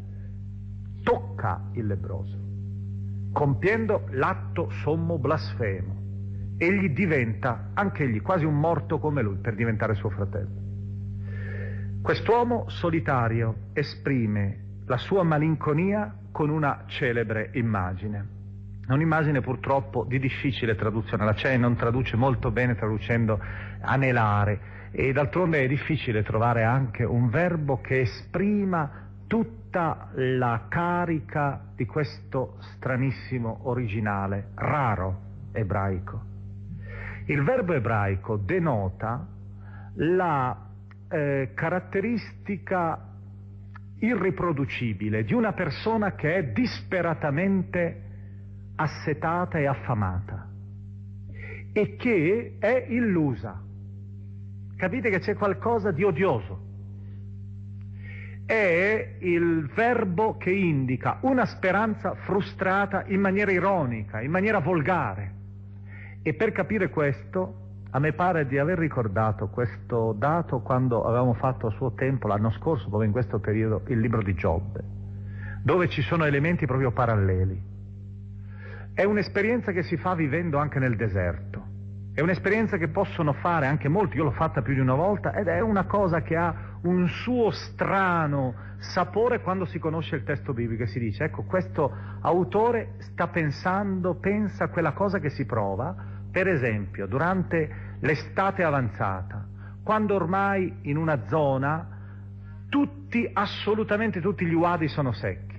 [1.04, 2.40] tocca il lebroso,
[3.34, 5.96] compiendo l'atto sommo blasfemo.
[6.58, 10.61] Egli diventa, anch'egli, quasi un morto come lui, per diventare suo fratello.
[12.02, 18.28] Quest'uomo solitario esprime la sua malinconia con una celebre immagine.
[18.88, 23.40] È un'immagine purtroppo di difficile traduzione, la CEI non traduce molto bene traducendo
[23.82, 31.86] anelare e d'altronde è difficile trovare anche un verbo che esprima tutta la carica di
[31.86, 35.20] questo stranissimo originale, raro
[35.52, 36.20] ebraico.
[37.28, 39.24] Il verbo ebraico denota
[39.94, 40.70] la
[41.12, 43.10] eh, caratteristica
[44.00, 48.10] irriproducibile di una persona che è disperatamente
[48.76, 50.50] assetata e affamata
[51.74, 53.62] e che è illusa.
[54.76, 56.70] Capite che c'è qualcosa di odioso.
[58.46, 65.40] È il verbo che indica una speranza frustrata in maniera ironica, in maniera volgare.
[66.24, 67.61] E per capire questo,
[67.94, 72.52] a me pare di aver ricordato questo dato quando avevamo fatto a suo tempo, l'anno
[72.52, 74.82] scorso, proprio in questo periodo, il libro di Giobbe,
[75.62, 77.70] dove ci sono elementi proprio paralleli.
[78.94, 81.68] È un'esperienza che si fa vivendo anche nel deserto.
[82.14, 85.48] È un'esperienza che possono fare anche molti, io l'ho fatta più di una volta, ed
[85.48, 90.84] è una cosa che ha un suo strano sapore quando si conosce il testo biblico
[90.84, 96.11] e si dice, ecco, questo autore sta pensando, pensa a quella cosa che si prova,
[96.32, 99.48] per esempio, durante l'estate avanzata,
[99.84, 101.88] quando ormai in una zona
[102.70, 105.52] tutti, assolutamente tutti gli uadi sono secchi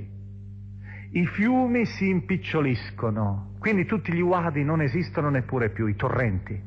[1.14, 6.58] i fiumi si impiccoliscono, quindi tutti gli uadi non esistono neppure più, i torrenti.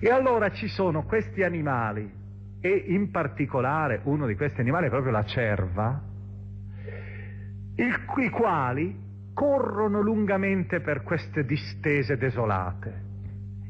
[0.00, 2.10] E allora ci sono questi animali,
[2.60, 6.02] e in particolare uno di questi animali è proprio la cerva,
[7.76, 9.01] i quali
[9.34, 13.10] corrono lungamente per queste distese desolate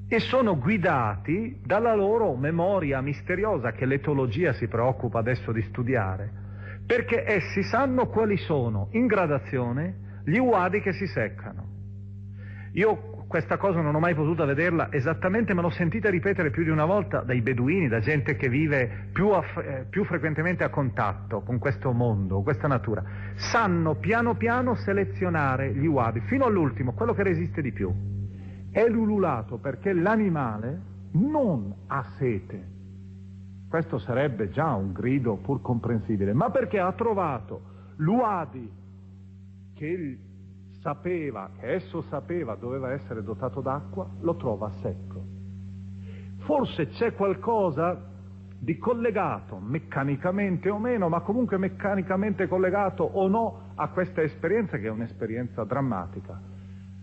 [0.08, 6.40] e sono guidati dalla loro memoria misteriosa che l'etologia si preoccupa adesso di studiare
[6.84, 11.70] perché essi sanno quali sono in gradazione gli uadi che si seccano.
[12.72, 16.68] Io questa cosa non ho mai potuto vederla esattamente, ma l'ho sentita ripetere più di
[16.68, 21.40] una volta dai beduini, da gente che vive più, aff- eh, più frequentemente a contatto
[21.40, 23.02] con questo mondo, questa natura.
[23.36, 27.90] Sanno piano piano selezionare gli uadi, fino all'ultimo, quello che resiste di più.
[28.70, 30.80] È l'ululato perché l'animale
[31.12, 32.66] non ha sete.
[33.66, 37.62] Questo sarebbe già un grido pur comprensibile, ma perché ha trovato
[37.96, 38.70] l'uadi
[39.74, 40.18] che
[40.82, 45.22] sapeva, che esso sapeva doveva essere dotato d'acqua, lo trova secco.
[46.38, 48.10] Forse c'è qualcosa
[48.58, 54.86] di collegato, meccanicamente o meno, ma comunque meccanicamente collegato o no a questa esperienza che
[54.86, 56.40] è un'esperienza drammatica.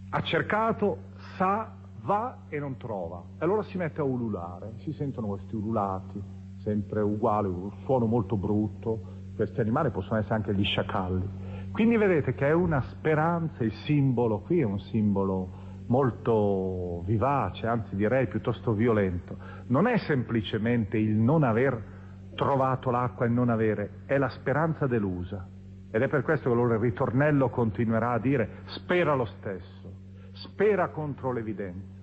[0.10, 0.98] Ha cercato,
[1.38, 1.72] sa,
[2.04, 3.22] va e non trova.
[3.40, 6.22] E allora si mette a ululare, si sentono questi ululati,
[6.64, 9.18] sempre uguali, un suono molto brutto.
[9.36, 11.49] Questi animali possono essere anche gli sciacalli.
[11.72, 17.96] Quindi vedete che è una speranza, il simbolo qui è un simbolo molto vivace, anzi
[17.96, 19.38] direi piuttosto violento.
[19.68, 21.98] Non è semplicemente il non aver
[22.36, 25.48] trovato l'acqua e non avere, è la speranza delusa.
[25.92, 29.92] Ed è per questo che loro il ritornello continuerà a dire spera lo stesso,
[30.34, 31.98] spera contro l'evidenza.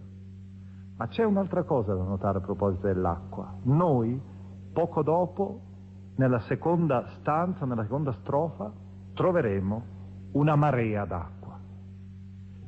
[0.96, 3.55] Ma c'è un'altra cosa da notare a proposito dell'acqua.
[3.64, 4.20] Noi,
[4.72, 5.61] poco dopo,
[6.16, 8.72] nella seconda stanza, nella seconda strofa,
[9.16, 9.83] troveremo
[10.33, 11.59] una marea d'acqua.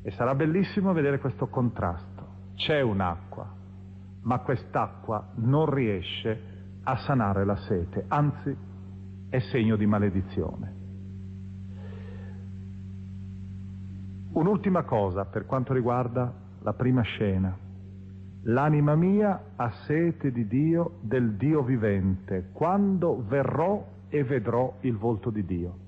[0.01, 2.27] E sarà bellissimo vedere questo contrasto.
[2.55, 3.47] C'è un'acqua,
[4.23, 6.47] ma quest'acqua non riesce
[6.83, 8.55] a sanare la sete, anzi
[9.29, 10.77] è segno di maledizione.
[14.31, 17.55] Un'ultima cosa per quanto riguarda la prima scena.
[18.43, 25.29] L'anima mia ha sete di Dio, del Dio vivente, quando verrò e vedrò il volto
[25.29, 25.87] di Dio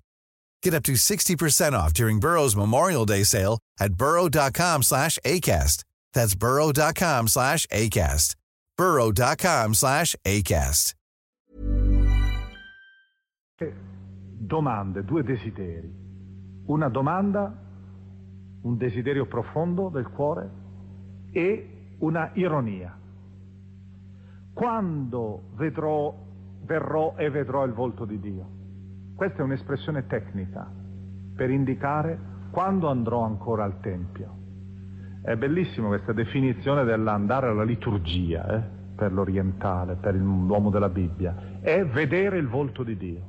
[0.63, 5.83] Get up to 60% off during Burrow's Memorial Day sale at burrow.com slash ACAST.
[6.13, 8.35] That's burrow.com slash ACAST.
[8.77, 10.93] burrow.com slash ACAST.
[14.37, 15.89] Domande, due desideri.
[16.65, 17.55] Una domanda,
[18.61, 20.49] un desiderio profondo del cuore
[21.31, 22.97] e una ironia.
[24.53, 26.13] Quando vedrò,
[26.63, 28.60] verrò e vedrò il volto di Dio?
[29.21, 30.67] Questa è un'espressione tecnica
[31.35, 32.17] per indicare
[32.49, 34.35] quando andrò ancora al Tempio.
[35.21, 38.63] È bellissima questa definizione dell'andare alla liturgia, eh,
[38.95, 43.21] per l'orientale, per l'uomo della Bibbia, è vedere il volto di Dio.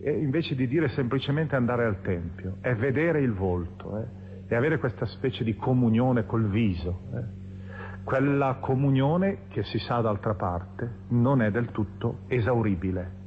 [0.00, 4.06] E invece di dire semplicemente andare al Tempio, è vedere il volto, eh,
[4.46, 7.00] e avere questa specie di comunione col viso.
[7.12, 8.04] Eh.
[8.04, 13.21] Quella comunione che si sa d'altra parte non è del tutto esauribile.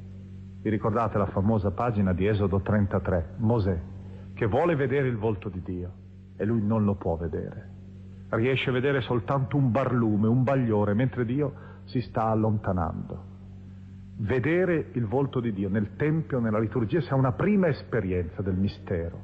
[0.66, 3.80] Vi ricordate la famosa pagina di Esodo 33, Mosè,
[4.34, 5.92] che vuole vedere il volto di Dio
[6.36, 7.70] e lui non lo può vedere.
[8.30, 13.24] Riesce a vedere soltanto un barlume, un bagliore, mentre Dio si sta allontanando.
[14.18, 19.22] Vedere il volto di Dio nel Tempio, nella liturgia, sia una prima esperienza del mistero.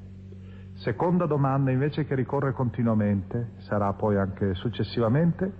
[0.75, 5.51] Seconda domanda invece che ricorre continuamente, sarà poi anche successivamente,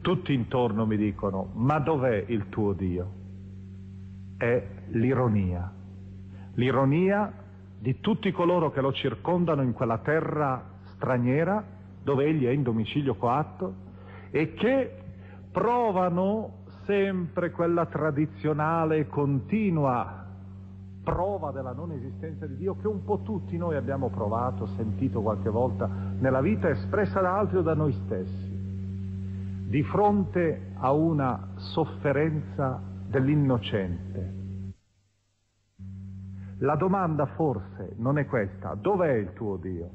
[0.00, 3.22] tutti intorno mi dicono, ma dov'è il tuo Dio?
[4.36, 5.72] È l'ironia.
[6.54, 7.32] L'ironia
[7.78, 10.62] di tutti coloro che lo circondano in quella terra
[10.94, 11.62] straniera
[12.02, 13.74] dove egli è in domicilio coatto
[14.30, 15.02] e che
[15.50, 20.24] provano sempre quella tradizionale e continua
[21.04, 25.50] prova della non esistenza di Dio che un po' tutti noi abbiamo provato, sentito qualche
[25.50, 25.86] volta
[26.18, 28.52] nella vita espressa da altri o da noi stessi,
[29.68, 34.33] di fronte a una sofferenza dell'innocente.
[36.64, 39.90] La domanda forse non è questa, dov'è il tuo Dio?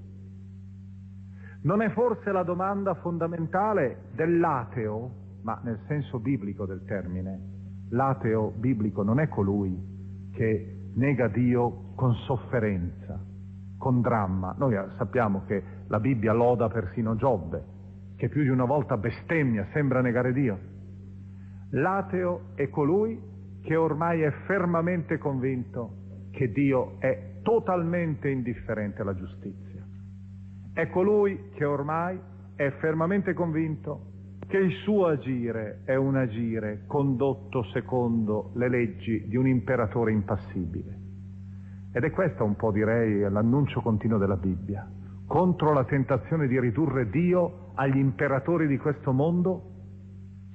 [1.63, 5.11] Non è forse la domanda fondamentale dell'ateo
[5.41, 7.87] ma nel senso biblico del termine.
[7.89, 13.19] L'ateo biblico non è colui che nega Dio con sofferenza,
[13.79, 14.53] con dramma.
[14.55, 17.63] Noi sappiamo che la Bibbia loda persino Giobbe,
[18.15, 20.59] che più di una volta bestemmia, sembra negare Dio.
[21.71, 23.19] L'ateo è colui
[23.63, 26.05] che ormai è fermamente convinto
[26.39, 29.85] che Dio è totalmente indifferente alla giustizia.
[30.71, 32.17] È colui che ormai
[32.55, 34.05] è fermamente convinto
[34.47, 40.97] che il suo agire è un agire condotto secondo le leggi di un imperatore impassibile.
[41.91, 44.89] Ed è questo un po', direi, l'annuncio continuo della Bibbia.
[45.27, 49.71] Contro la tentazione di ridurre Dio agli imperatori di questo mondo,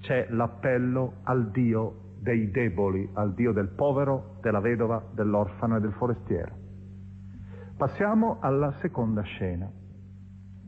[0.01, 5.93] c'è l'appello al Dio dei deboli, al Dio del povero, della vedova, dell'orfano e del
[5.93, 6.57] forestiero.
[7.77, 9.71] Passiamo alla seconda scena.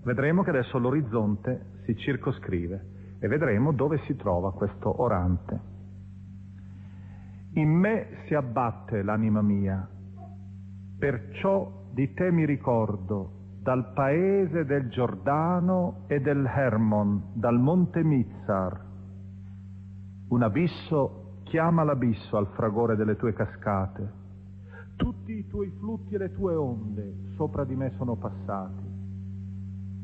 [0.04, 5.74] Vedremo che adesso l'orizzonte si circoscrive e vedremo dove si trova questo orante.
[7.54, 9.88] In me si abbatte l'anima mia,
[10.98, 13.32] perciò di te mi ricordo
[13.62, 18.84] dal paese del Giordano e del Hermon, dal monte Mizzar.
[20.28, 24.24] Un abisso chiama l'abisso al fragore delle tue cascate.
[24.96, 28.82] Tutti i tuoi flutti e le tue onde sopra di me sono passati.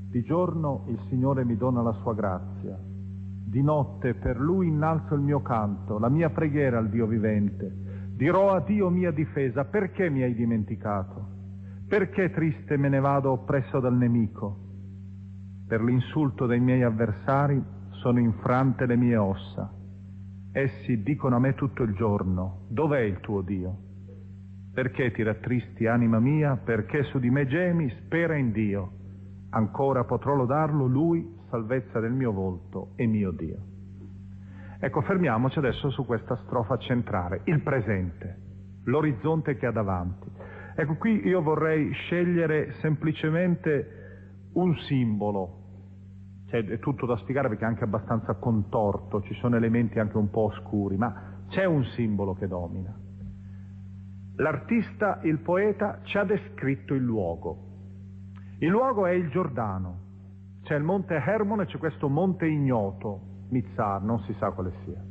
[0.09, 2.79] Di giorno il Signore mi dona la sua grazia.
[2.79, 8.11] Di notte per Lui innalzo il mio canto, la mia preghiera al Dio vivente.
[8.15, 11.27] Dirò a Dio mia difesa, perché mi hai dimenticato?
[11.89, 14.59] Perché triste me ne vado oppresso dal nemico?
[15.67, 19.81] Per l'insulto dei miei avversari sono infrante le mie ossa.
[20.53, 23.75] Essi dicono a me tutto il giorno, dov'è il tuo Dio?
[24.75, 26.57] Perché ti rattristi, anima mia?
[26.57, 27.89] Perché su di me gemi?
[28.05, 28.91] Spera in Dio.
[29.51, 33.57] Ancora potrò lodarlo, Lui, salvezza del mio volto e mio Dio.
[34.79, 38.37] Ecco, fermiamoci adesso su questa strofa centrale, il presente,
[38.85, 40.29] l'orizzonte che ha davanti.
[40.75, 45.62] Ecco, qui io vorrei scegliere semplicemente un simbolo,
[46.59, 50.43] è tutto da spiegare perché è anche abbastanza contorto, ci sono elementi anche un po'
[50.43, 52.95] oscuri, ma c'è un simbolo che domina.
[54.37, 57.71] L'artista, il poeta, ci ha descritto il luogo.
[58.59, 60.01] Il luogo è il Giordano,
[60.63, 65.03] c'è il monte Hermone, c'è questo monte ignoto, Mizzar, non si sa quale sia.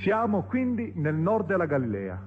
[0.00, 2.20] Siamo quindi nel nord della Galilea,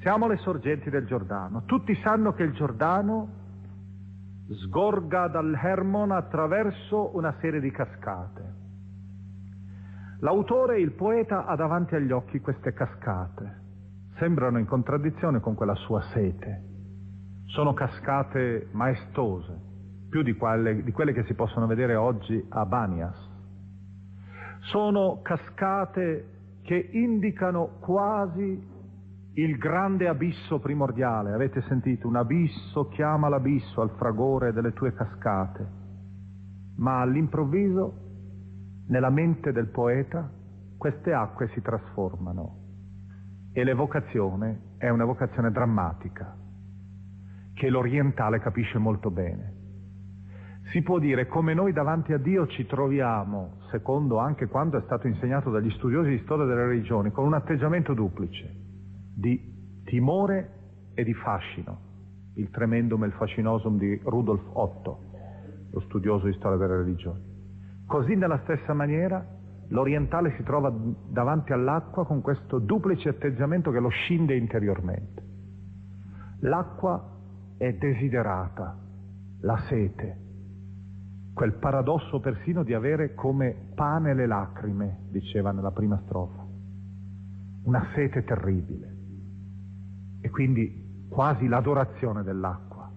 [0.00, 1.64] siamo alle sorgenti del Giordano.
[1.64, 3.39] Tutti sanno che il Giordano
[4.52, 8.58] sgorga dal Hermon attraverso una serie di cascate.
[10.20, 13.58] L'autore, il poeta, ha davanti agli occhi queste cascate.
[14.18, 16.64] Sembrano in contraddizione con quella sua sete.
[17.46, 19.58] Sono cascate maestose,
[20.10, 23.28] più di quelle, di quelle che si possono vedere oggi a Banias.
[24.60, 28.62] Sono cascate che indicano quasi
[29.34, 35.66] il grande abisso primordiale, avete sentito, un abisso chiama l'abisso al fragore delle tue cascate,
[36.78, 38.08] ma all'improvviso,
[38.88, 40.28] nella mente del poeta,
[40.76, 42.56] queste acque si trasformano.
[43.52, 46.36] E l'evocazione è un'evocazione drammatica,
[47.54, 49.58] che l'orientale capisce molto bene.
[50.72, 55.06] Si può dire come noi davanti a Dio ci troviamo, secondo anche quanto è stato
[55.06, 58.59] insegnato dagli studiosi di storia delle religioni, con un atteggiamento duplice
[59.20, 60.50] di timore
[60.94, 61.78] e di fascino,
[62.36, 64.98] il tremendum e il fascinosum di Rudolf Otto,
[65.70, 67.20] lo studioso di storia delle religioni.
[67.86, 69.24] Così nella stessa maniera
[69.68, 70.72] l'orientale si trova
[71.08, 75.22] davanti all'acqua con questo duplice atteggiamento che lo scinde interiormente.
[76.40, 77.18] L'acqua
[77.58, 78.78] è desiderata,
[79.42, 80.18] la sete,
[81.34, 86.46] quel paradosso persino di avere come pane le lacrime, diceva nella prima strofa,
[87.64, 88.98] una sete terribile
[90.20, 92.90] e quindi quasi l'adorazione dell'acqua.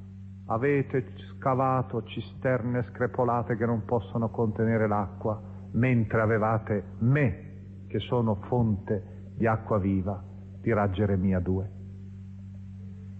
[0.47, 7.51] Avete scavato cisterne screpolate che non possono contenere l'acqua, mentre avevate me,
[7.87, 10.21] che sono fonte di acqua viva,
[10.61, 11.71] dirà Geremia 2.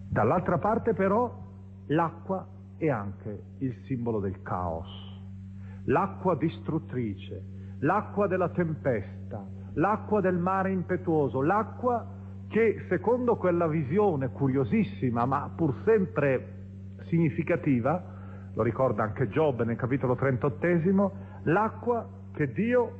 [0.09, 1.31] Dall'altra parte però
[1.87, 2.47] l'acqua
[2.77, 4.87] è anche il simbolo del caos,
[5.85, 9.43] l'acqua distruttrice, l'acqua della tempesta,
[9.73, 12.05] l'acqua del mare impetuoso, l'acqua
[12.53, 16.49] che secondo quella visione curiosissima ma pur sempre
[17.07, 17.99] significativa,
[18.53, 21.11] lo ricorda anche Giobbe nel capitolo 38,
[21.45, 22.91] l'acqua che Dio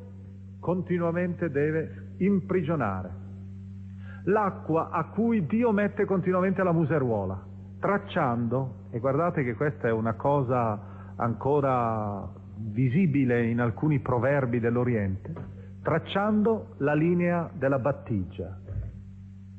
[0.59, 3.11] continuamente deve imprigionare,
[4.23, 7.39] l'acqua a cui Dio mette continuamente la museruola,
[7.79, 15.31] tracciando, e guardate che questa è una cosa ancora visibile in alcuni proverbi dell'Oriente,
[15.83, 18.57] tracciando la linea della battigia,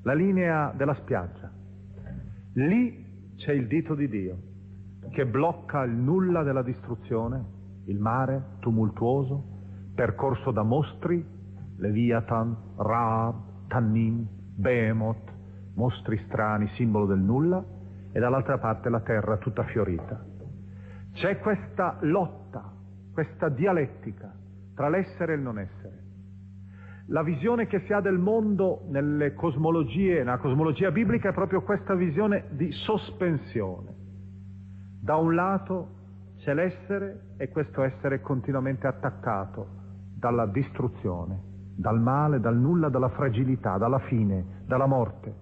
[0.04, 1.50] la linea della spiaggia.
[2.54, 4.36] Lì c'è il dito di Dio
[5.10, 7.44] che blocca il nulla della distruzione,
[7.86, 9.42] il mare tumultuoso,
[9.94, 11.24] percorso da mostri,
[11.76, 14.26] Leviathan, Raab, Tannim,
[14.56, 15.32] Behemoth,
[15.74, 17.64] mostri strani, simbolo del nulla,
[18.12, 20.24] e dall'altra parte la terra tutta fiorita.
[21.12, 22.72] C'è questa lotta,
[23.12, 24.32] questa dialettica
[24.74, 26.03] tra l'essere e il non essere.
[27.08, 32.72] La visione che si ha del mondo nella cosmologia biblica è proprio questa visione di
[32.72, 33.94] sospensione.
[35.02, 35.88] Da un lato
[36.38, 39.66] c'è l'essere e questo essere è continuamente attaccato
[40.16, 41.38] dalla distruzione,
[41.76, 45.34] dal male, dal nulla, dalla fragilità, dalla fine, dalla morte.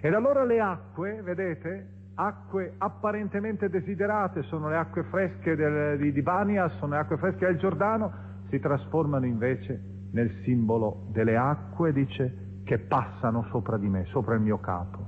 [0.00, 6.22] Ed allora le acque, vedete, acque apparentemente desiderate, sono le acque fresche del, di, di
[6.22, 8.12] Bania, sono le acque fresche del Giordano,
[8.50, 14.40] si trasformano invece nel simbolo delle acque, dice, che passano sopra di me, sopra il
[14.40, 14.98] mio capo,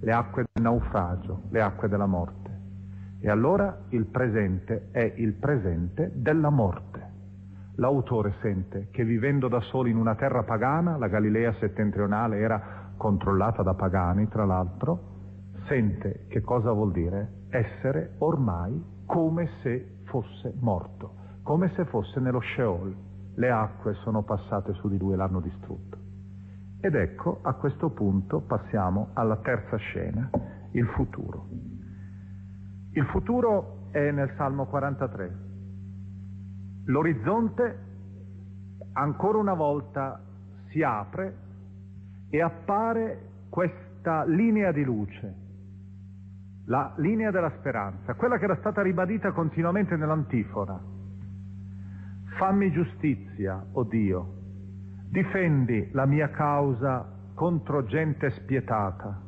[0.00, 2.44] le acque del naufragio, le acque della morte.
[3.20, 7.04] E allora il presente è il presente della morte.
[7.76, 13.62] L'autore sente che vivendo da solo in una terra pagana, la Galilea settentrionale era controllata
[13.62, 15.14] da pagani tra l'altro,
[15.68, 22.40] sente che cosa vuol dire essere ormai come se fosse morto, come se fosse nello
[22.40, 23.05] Sheol
[23.36, 25.98] le acque sono passate su di lui e l'hanno distrutto.
[26.80, 30.30] Ed ecco, a questo punto passiamo alla terza scena,
[30.72, 31.46] il futuro.
[32.92, 35.44] Il futuro è nel Salmo 43.
[36.86, 37.78] L'orizzonte
[38.92, 40.20] ancora una volta
[40.68, 41.36] si apre
[42.30, 45.34] e appare questa linea di luce,
[46.66, 50.94] la linea della speranza, quella che era stata ribadita continuamente nell'antifona
[52.36, 54.34] Fammi giustizia, o oh Dio,
[55.08, 59.22] difendi la mia causa contro gente spietata.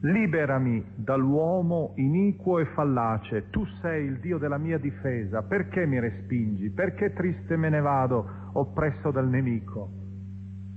[0.00, 6.70] Liberami dall'uomo iniquo e fallace, tu sei il Dio della mia difesa, perché mi respingi?
[6.70, 9.90] Perché triste me ne vado, oppresso dal nemico?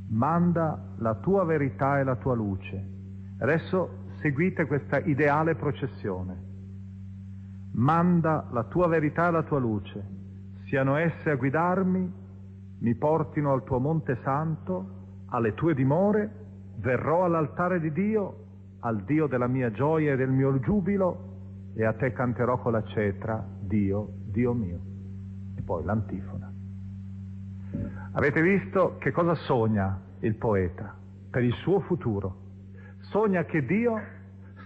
[0.09, 2.89] Manda la tua verità e la tua luce.
[3.39, 6.35] Adesso seguite questa ideale processione.
[7.75, 10.21] Manda la tua verità e la tua luce
[10.73, 12.11] siano esse a guidarmi,
[12.79, 16.31] mi portino al tuo monte santo, alle tue dimore,
[16.77, 18.37] verrò all'altare di Dio,
[18.79, 22.81] al Dio della mia gioia e del mio giubilo, e a te canterò con la
[22.85, 24.79] cetra, Dio, Dio mio.
[25.55, 26.51] E poi l'antifona.
[28.13, 30.95] Avete visto che cosa sogna il poeta
[31.29, 32.37] per il suo futuro?
[33.11, 34.01] Sogna che Dio,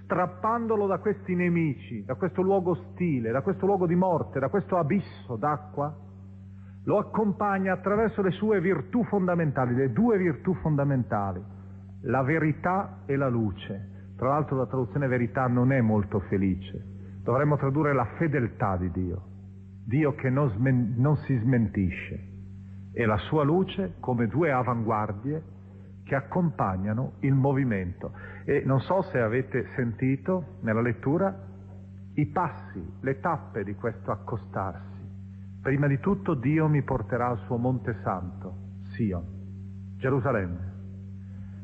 [0.07, 4.77] strappandolo da questi nemici, da questo luogo ostile, da questo luogo di morte, da questo
[4.77, 5.93] abisso d'acqua,
[6.85, 11.43] lo accompagna attraverso le sue virtù fondamentali, le due virtù fondamentali,
[12.03, 14.13] la verità e la luce.
[14.15, 16.81] Tra l'altro la traduzione verità non è molto felice,
[17.21, 19.21] dovremmo tradurre la fedeltà di Dio,
[19.85, 20.49] Dio che non,
[20.95, 22.27] non si smentisce,
[22.93, 25.55] e la sua luce come due avanguardie
[26.07, 28.13] che accompagnano il movimento.
[28.45, 31.37] E non so se avete sentito nella lettura
[32.13, 35.05] i passi, le tappe di questo accostarsi.
[35.61, 38.55] Prima di tutto Dio mi porterà al suo monte santo,
[38.93, 39.23] Sion,
[39.97, 40.75] Gerusalemme.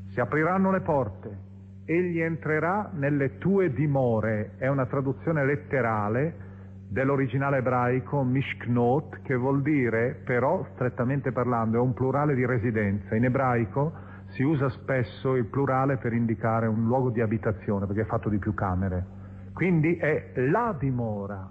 [0.09, 1.37] Si apriranno le porte,
[1.85, 6.51] egli entrerà nelle tue dimore, è una traduzione letterale
[6.89, 13.15] dell'originale ebraico mishknot, che vuol dire, però, strettamente parlando, è un plurale di residenza.
[13.15, 18.05] In ebraico si usa spesso il plurale per indicare un luogo di abitazione, perché è
[18.05, 19.05] fatto di più camere.
[19.53, 21.49] Quindi è la dimora,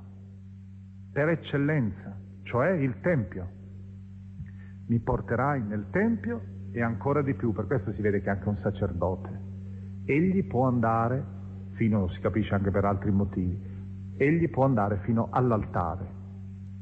[1.12, 3.48] per eccellenza cioè il Tempio.
[4.88, 8.58] Mi porterai nel Tempio e ancora di più, per questo si vede che anche un
[8.58, 9.40] sacerdote.
[10.04, 11.24] Egli può andare
[11.72, 13.58] fino, si capisce anche per altri motivi,
[14.16, 16.20] egli può andare fino all'altare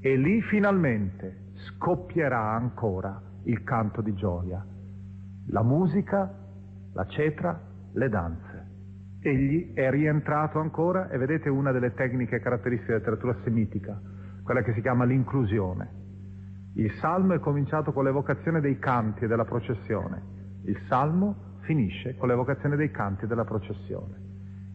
[0.00, 4.64] e lì finalmente scoppierà ancora il canto di gioia,
[5.50, 6.32] la musica,
[6.92, 7.60] la cetra,
[7.92, 8.68] le danze.
[9.20, 14.00] Egli è rientrato ancora e vedete una delle tecniche caratteristiche della letteratura semitica,
[14.42, 15.98] quella che si chiama l'inclusione.
[16.74, 20.22] Il salmo è cominciato con l'evocazione dei canti e della processione,
[20.64, 24.28] il salmo finisce con l'evocazione dei canti e della processione.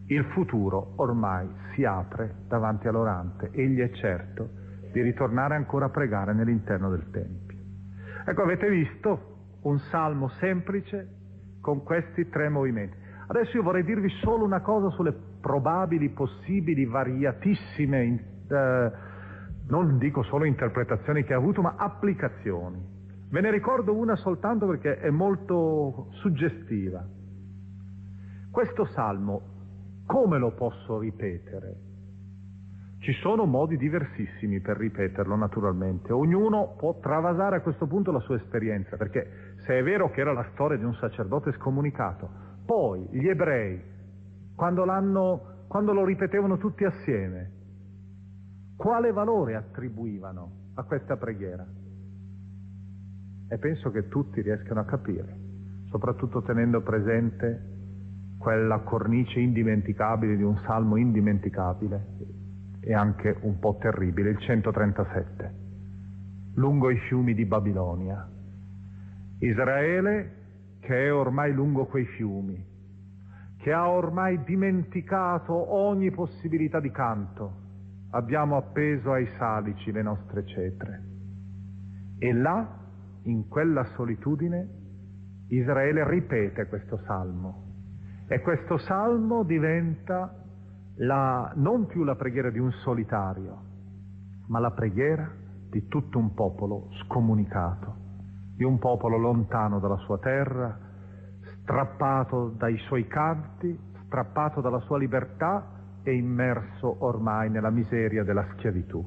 [0.07, 4.49] Il futuro ormai si apre davanti all'orante, egli è certo
[4.91, 7.57] di ritornare ancora a pregare nell'interno del Tempio.
[8.25, 9.34] Ecco, avete visto
[9.65, 11.07] un salmo semplice
[11.61, 12.97] con questi tre movimenti.
[13.27, 18.91] Adesso io vorrei dirvi solo una cosa sulle probabili, possibili, variatissime eh,
[19.67, 22.93] non dico solo interpretazioni che ha avuto, ma applicazioni.
[23.29, 27.03] Ve ne ricordo una soltanto perché è molto suggestiva.
[28.51, 29.41] Questo salmo,
[30.05, 31.75] come lo posso ripetere?
[32.99, 36.13] Ci sono modi diversissimi per ripeterlo, naturalmente.
[36.13, 40.31] Ognuno può travasare a questo punto la sua esperienza, perché se è vero che era
[40.31, 42.29] la storia di un sacerdote scomunicato,
[42.65, 43.81] poi gli ebrei,
[44.55, 44.85] quando,
[45.67, 47.51] quando lo ripetevano tutti assieme,
[48.75, 51.65] quale valore attribuivano a questa preghiera?
[53.47, 55.35] E penso che tutti riescano a capire,
[55.89, 57.73] soprattutto tenendo presente
[58.37, 62.05] quella cornice indimenticabile di un salmo indimenticabile
[62.81, 65.53] e anche un po' terribile, il 137,
[66.55, 68.29] lungo i fiumi di Babilonia.
[69.39, 70.43] Israele
[70.79, 72.63] che è ormai lungo quei fiumi,
[73.57, 77.63] che ha ormai dimenticato ogni possibilità di canto,
[78.11, 81.03] abbiamo appeso ai salici le nostre cetre.
[82.19, 82.67] E là,
[83.23, 84.67] in quella solitudine,
[85.47, 87.63] Israele ripete questo salmo.
[88.27, 90.33] E questo salmo diventa
[90.97, 93.57] la, non più la preghiera di un solitario,
[94.47, 95.29] ma la preghiera
[95.69, 98.04] di tutto un popolo scomunicato,
[98.55, 100.77] di un popolo lontano dalla sua terra,
[101.61, 109.03] strappato dai suoi canti, strappato dalla sua libertà è immerso ormai nella miseria della schiavitù,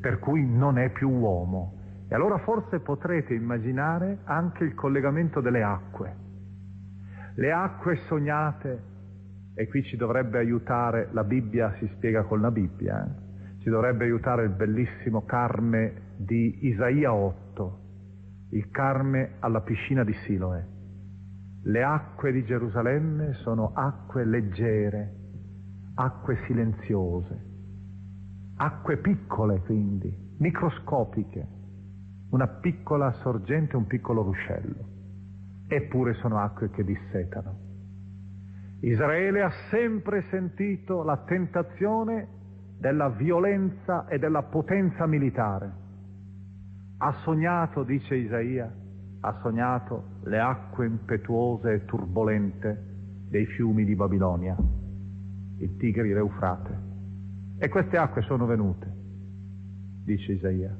[0.00, 1.74] per cui non è più uomo.
[2.08, 6.16] E allora forse potrete immaginare anche il collegamento delle acque.
[7.34, 8.82] Le acque sognate,
[9.54, 13.58] e qui ci dovrebbe aiutare, la Bibbia si spiega con la Bibbia, eh?
[13.58, 17.85] ci dovrebbe aiutare il bellissimo Carme di Isaia 8,
[18.50, 20.74] il Carme alla piscina di Siloe.
[21.62, 25.14] Le acque di Gerusalemme sono acque leggere,
[25.94, 27.44] acque silenziose,
[28.56, 31.46] acque piccole quindi, microscopiche,
[32.30, 34.84] una piccola sorgente, un piccolo ruscello,
[35.66, 37.64] eppure sono acque che dissetano.
[38.80, 42.28] Israele ha sempre sentito la tentazione
[42.78, 45.84] della violenza e della potenza militare.
[46.98, 48.72] Ha sognato, dice Isaia,
[49.20, 52.94] ha sognato le acque impetuose e turbolente
[53.28, 54.56] dei fiumi di Babilonia
[55.58, 56.78] il Tigri e l'Eufrate.
[57.58, 58.92] E queste acque sono venute,
[60.04, 60.76] dice Isaia,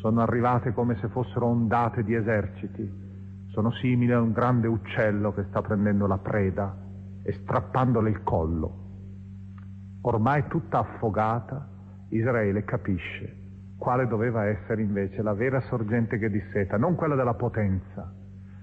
[0.00, 3.00] sono arrivate come se fossero ondate di eserciti,
[3.48, 6.76] sono simili a un grande uccello che sta prendendo la preda
[7.22, 8.80] e strappandole il collo.
[10.02, 11.68] Ormai tutta affogata,
[12.08, 13.41] Israele capisce
[13.82, 18.14] quale doveva essere invece la vera sorgente che disseta, non quella della potenza,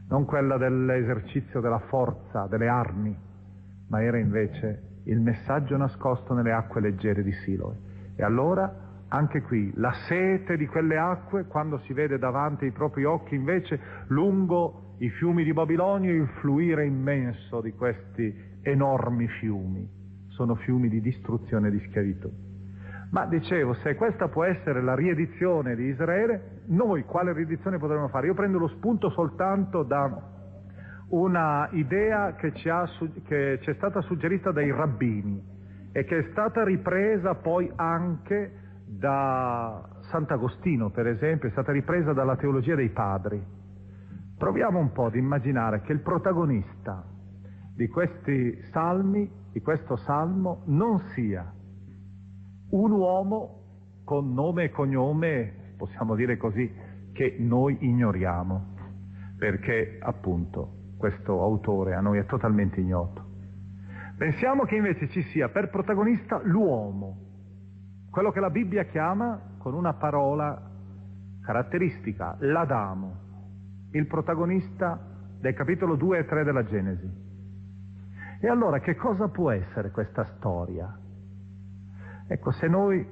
[0.07, 3.13] non quella dell'esercizio della forza, delle armi,
[3.89, 7.75] ma era invece il messaggio nascosto nelle acque leggere di Siloe.
[8.15, 8.73] E allora
[9.09, 13.77] anche qui la sete di quelle acque, quando si vede davanti ai propri occhi invece
[14.07, 19.85] lungo i fiumi di Babilonia il fluire immenso di questi enormi fiumi,
[20.29, 22.47] sono fiumi di distruzione e di schiavitù.
[23.11, 28.27] Ma dicevo, se questa può essere la riedizione di Israele, noi quale riedizione potremmo fare?
[28.27, 30.37] Io prendo lo spunto soltanto da
[31.09, 32.87] una idea che ci, ha,
[33.23, 35.43] che ci è stata suggerita dai rabbini
[35.91, 38.51] e che è stata ripresa poi anche
[38.85, 43.43] da Sant'Agostino, per esempio, è stata ripresa dalla teologia dei padri.
[44.37, 47.03] Proviamo un po' ad immaginare che il protagonista
[47.75, 51.51] di questi salmi, di questo salmo, non sia
[52.69, 53.57] un uomo
[54.03, 56.71] con nome e cognome, possiamo dire così,
[57.13, 58.65] che noi ignoriamo,
[59.37, 63.27] perché appunto questo autore a noi è totalmente ignoto.
[64.17, 67.17] Pensiamo che invece ci sia per protagonista l'uomo,
[68.09, 70.61] quello che la Bibbia chiama con una parola
[71.41, 73.15] caratteristica, l'Adamo,
[73.91, 74.99] il protagonista
[75.39, 77.09] del capitolo 2 e 3 della Genesi.
[78.41, 80.97] E allora che cosa può essere questa storia?
[82.31, 83.03] Ecco, se noi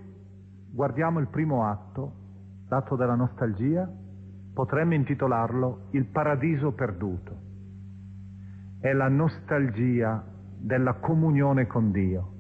[0.70, 2.14] guardiamo il primo atto,
[2.70, 3.90] l'atto della nostalgia,
[4.54, 7.46] potremmo intitolarlo Il paradiso perduto
[8.80, 10.24] è la nostalgia
[10.56, 12.34] della comunione con Dio,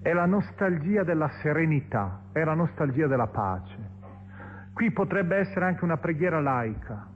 [0.00, 3.94] è la nostalgia della serenità, è la nostalgia della pace.
[4.72, 7.08] Qui potrebbe essere anche una preghiera laica.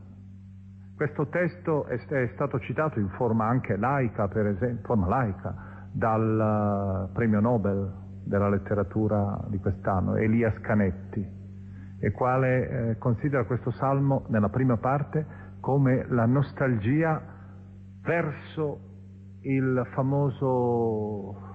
[0.96, 5.54] Questo testo è, è stato citato in forma anche laica, per esempio, forma laica,
[5.92, 11.26] dal uh, premio Nobel della letteratura di quest'anno, Elias Canetti,
[12.00, 15.26] il quale eh, considera questo salmo nella prima parte
[15.60, 17.22] come la nostalgia
[18.02, 18.88] verso
[19.42, 21.48] il famoso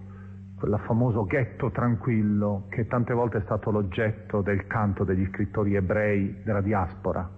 [0.55, 6.41] quel famoso ghetto tranquillo che tante volte è stato l'oggetto del canto degli scrittori ebrei
[6.43, 7.29] della diaspora.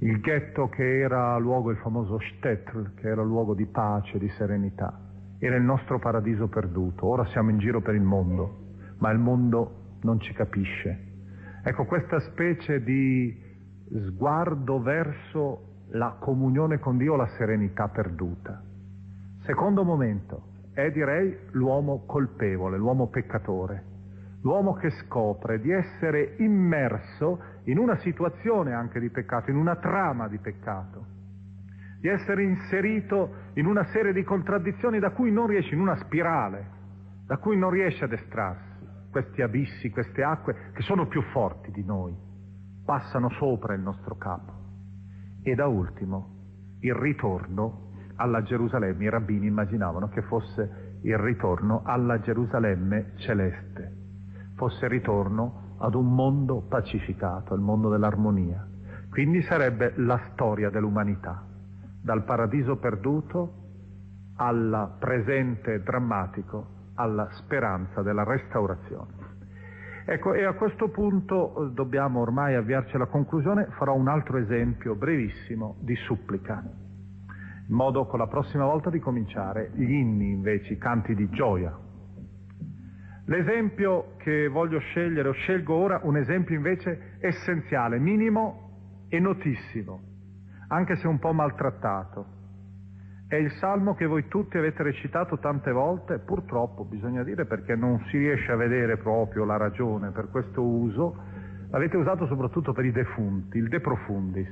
[0.00, 5.03] Il ghetto che era luogo, il famoso shtetl, che era luogo di pace, di serenità.
[5.44, 7.04] Era il nostro paradiso perduto.
[7.04, 8.60] Ora siamo in giro per il mondo,
[8.96, 10.98] ma il mondo non ci capisce.
[11.62, 13.38] Ecco, questa specie di
[13.90, 18.62] sguardo verso la comunione con Dio, la serenità perduta.
[19.40, 23.84] Secondo momento, è direi l'uomo colpevole, l'uomo peccatore,
[24.40, 30.26] l'uomo che scopre di essere immerso in una situazione anche di peccato, in una trama
[30.26, 31.04] di peccato,
[32.04, 36.66] di essere inserito in una serie di contraddizioni da cui non riesce, in una spirale,
[37.24, 38.86] da cui non riesce ad estrarsi.
[39.10, 42.14] Questi abissi, queste acque che sono più forti di noi,
[42.84, 44.52] passano sopra il nostro capo.
[45.42, 49.04] E da ultimo, il ritorno alla Gerusalemme.
[49.04, 53.92] I rabbini immaginavano che fosse il ritorno alla Gerusalemme celeste,
[54.56, 58.62] fosse il ritorno ad un mondo pacificato, il mondo dell'armonia.
[59.08, 61.43] Quindi sarebbe la storia dell'umanità,
[62.04, 63.62] dal paradiso perduto
[64.36, 69.22] al presente drammatico, alla speranza della restaurazione.
[70.04, 74.94] Ecco, e a questo punto eh, dobbiamo ormai avviarci alla conclusione, farò un altro esempio
[74.94, 76.62] brevissimo di supplica
[77.66, 81.74] in modo con la prossima volta di cominciare gli inni invece, i canti di gioia.
[83.24, 90.13] L'esempio che voglio scegliere, o scelgo ora un esempio invece essenziale, minimo e notissimo,
[90.68, 92.42] anche se un po' maltrattato.
[93.26, 97.98] È il salmo che voi tutti avete recitato tante volte, purtroppo bisogna dire perché non
[98.08, 101.16] si riesce a vedere proprio la ragione per questo uso,
[101.70, 104.48] l'avete usato soprattutto per i defunti, il De Profundis.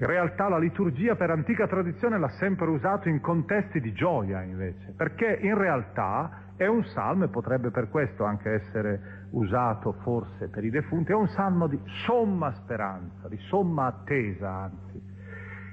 [0.00, 4.94] In realtà la liturgia per antica tradizione l'ha sempre usato in contesti di gioia invece,
[4.96, 10.64] perché in realtà è un salmo, e potrebbe per questo anche essere usato forse per
[10.64, 15.02] i defunti, è un salmo di somma speranza, di somma attesa anzi.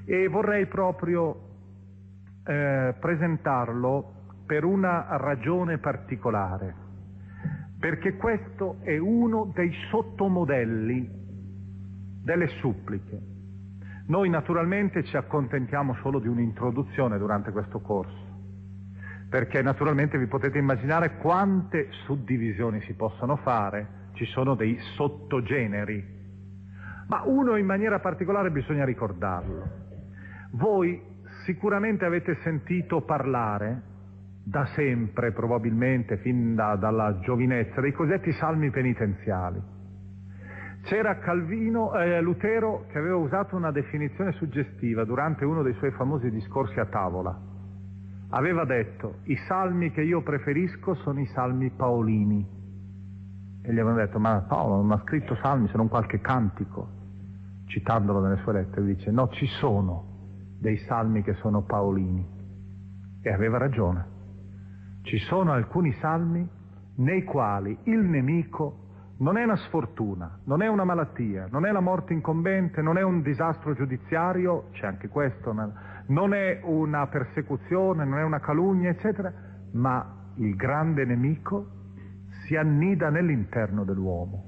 [0.06, 1.44] E vorrei proprio
[2.44, 4.12] eh, presentarlo
[4.46, 6.76] per una ragione particolare,
[7.80, 11.10] perché questo è uno dei sottomodelli
[12.24, 13.36] delle suppliche
[14.08, 18.36] noi naturalmente ci accontentiamo solo di un'introduzione durante questo corso,
[19.30, 26.16] perché naturalmente vi potete immaginare quante suddivisioni si possono fare, ci sono dei sottogeneri,
[27.08, 29.86] ma uno in maniera particolare bisogna ricordarlo.
[30.52, 31.02] Voi
[31.46, 33.96] sicuramente avete sentito parlare
[34.44, 39.62] da sempre, probabilmente, fin da, dalla giovinezza, dei cosiddetti salmi penitenziali.
[40.88, 46.32] C'era Calvino, eh, Lutero che aveva usato una definizione suggestiva durante uno dei suoi famosi
[46.32, 47.38] discorsi a tavola.
[48.30, 52.48] Aveva detto, i salmi che io preferisco sono i salmi paolini.
[53.64, 56.88] E gli avevano detto, ma Paolo non ha scritto salmi se non qualche cantico.
[57.66, 60.06] Citandolo nelle sue lettere, dice, no, ci sono
[60.58, 62.26] dei salmi che sono paolini.
[63.24, 64.06] E aveva ragione.
[65.02, 66.48] Ci sono alcuni salmi
[66.96, 68.86] nei quali il nemico
[69.20, 73.02] non è una sfortuna, non è una malattia, non è la morte incombente, non è
[73.02, 79.34] un disastro giudiziario, c'è anche questo, non è una persecuzione, non è una calunnia, eccetera,
[79.72, 81.72] ma il grande nemico
[82.46, 84.44] si annida nell'interno dell'uomo,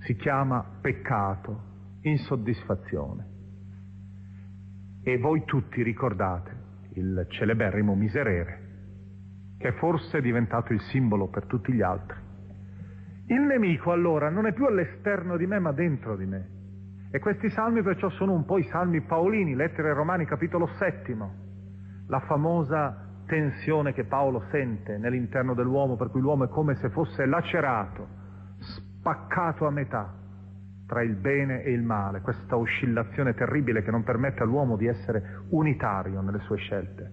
[0.00, 1.72] si chiama peccato,
[2.02, 3.32] insoddisfazione.
[5.02, 6.62] E voi tutti ricordate
[6.92, 8.60] il celeberrimo miserere,
[9.58, 12.22] che forse è diventato il simbolo per tutti gli altri
[13.26, 16.48] il nemico allora non è più all'esterno di me ma dentro di me.
[17.10, 21.32] E questi salmi perciò sono un po' i salmi paolini, lettere Romani capitolo settimo,
[22.08, 27.24] la famosa tensione che Paolo sente nell'interno dell'uomo per cui l'uomo è come se fosse
[27.24, 28.06] lacerato,
[28.58, 30.12] spaccato a metà
[30.86, 35.44] tra il bene e il male, questa oscillazione terribile che non permette all'uomo di essere
[35.50, 37.10] unitario nelle sue scelte.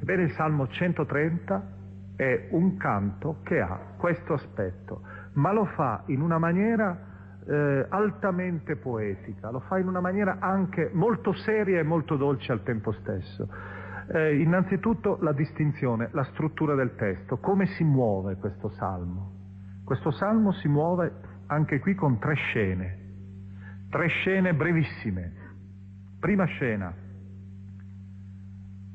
[0.00, 1.82] Ebbene il Salmo 130
[2.16, 5.02] è un canto che ha questo aspetto,
[5.34, 7.12] ma lo fa in una maniera
[7.46, 12.62] eh, altamente poetica, lo fa in una maniera anche molto seria e molto dolce al
[12.62, 13.48] tempo stesso.
[14.06, 19.32] Eh, innanzitutto la distinzione, la struttura del testo, come si muove questo salmo.
[19.84, 21.12] Questo salmo si muove
[21.46, 22.98] anche qui con tre scene,
[23.90, 25.42] tre scene brevissime.
[26.20, 26.94] Prima scena,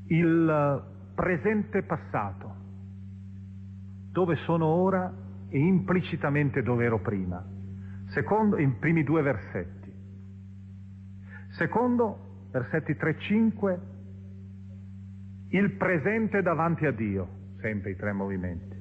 [0.08, 2.59] il presente passato
[4.20, 5.10] dove sono ora
[5.48, 7.42] e implicitamente dove ero prima.
[8.08, 9.90] Secondo, i primi due versetti.
[11.52, 13.80] Secondo, versetti 3-5,
[15.52, 17.38] il presente davanti a Dio.
[17.62, 18.76] sempre i tre movimenti.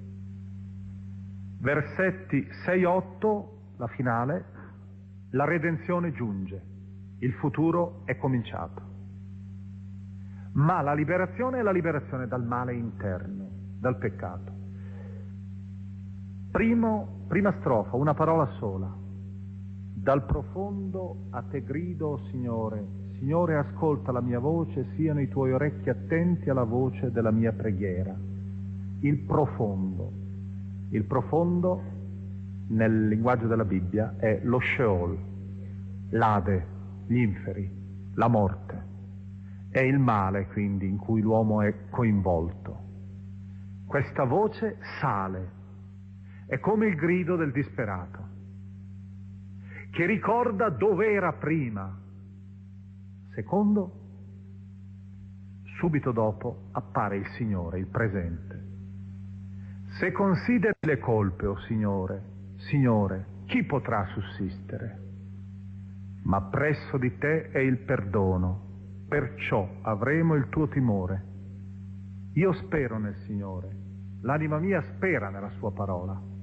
[1.60, 3.44] Versetti 6-8,
[3.76, 4.44] la finale,
[5.30, 6.62] la redenzione giunge,
[7.20, 8.82] il futuro è cominciato.
[10.54, 13.48] Ma la liberazione è la liberazione dal male interno,
[13.80, 14.57] dal peccato.
[16.58, 18.92] Primo, prima strofa, una parola sola.
[19.94, 22.84] Dal profondo a te grido, Signore,
[23.16, 28.12] Signore ascolta la mia voce, siano i tuoi orecchi attenti alla voce della mia preghiera.
[29.02, 30.10] Il profondo.
[30.88, 31.80] Il profondo
[32.70, 35.16] nel linguaggio della Bibbia è lo Sheol,
[36.08, 36.66] l'Ade,
[37.06, 37.70] gli inferi,
[38.14, 38.82] la morte.
[39.68, 42.78] È il male quindi in cui l'uomo è coinvolto.
[43.86, 45.57] Questa voce sale,
[46.48, 48.26] è come il grido del disperato,
[49.90, 51.94] che ricorda dove era prima.
[53.34, 53.92] Secondo,
[55.76, 58.64] subito dopo appare il Signore, il presente.
[59.98, 62.22] Se consideri le colpe, o oh Signore,
[62.68, 65.06] Signore, chi potrà sussistere?
[66.22, 71.24] Ma presso di te è il perdono, perciò avremo il tuo timore.
[72.34, 73.68] Io spero nel Signore,
[74.22, 76.36] l'anima mia spera nella sua parola.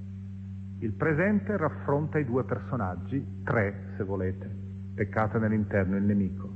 [0.85, 4.47] Il presente raffronta i due personaggi, tre se volete,
[4.93, 6.47] peccato nell'interno il nemico.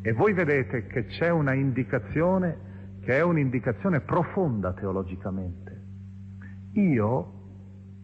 [0.00, 2.56] E voi vedete che c'è una indicazione
[3.00, 5.82] che è un'indicazione profonda teologicamente.
[6.72, 7.32] Io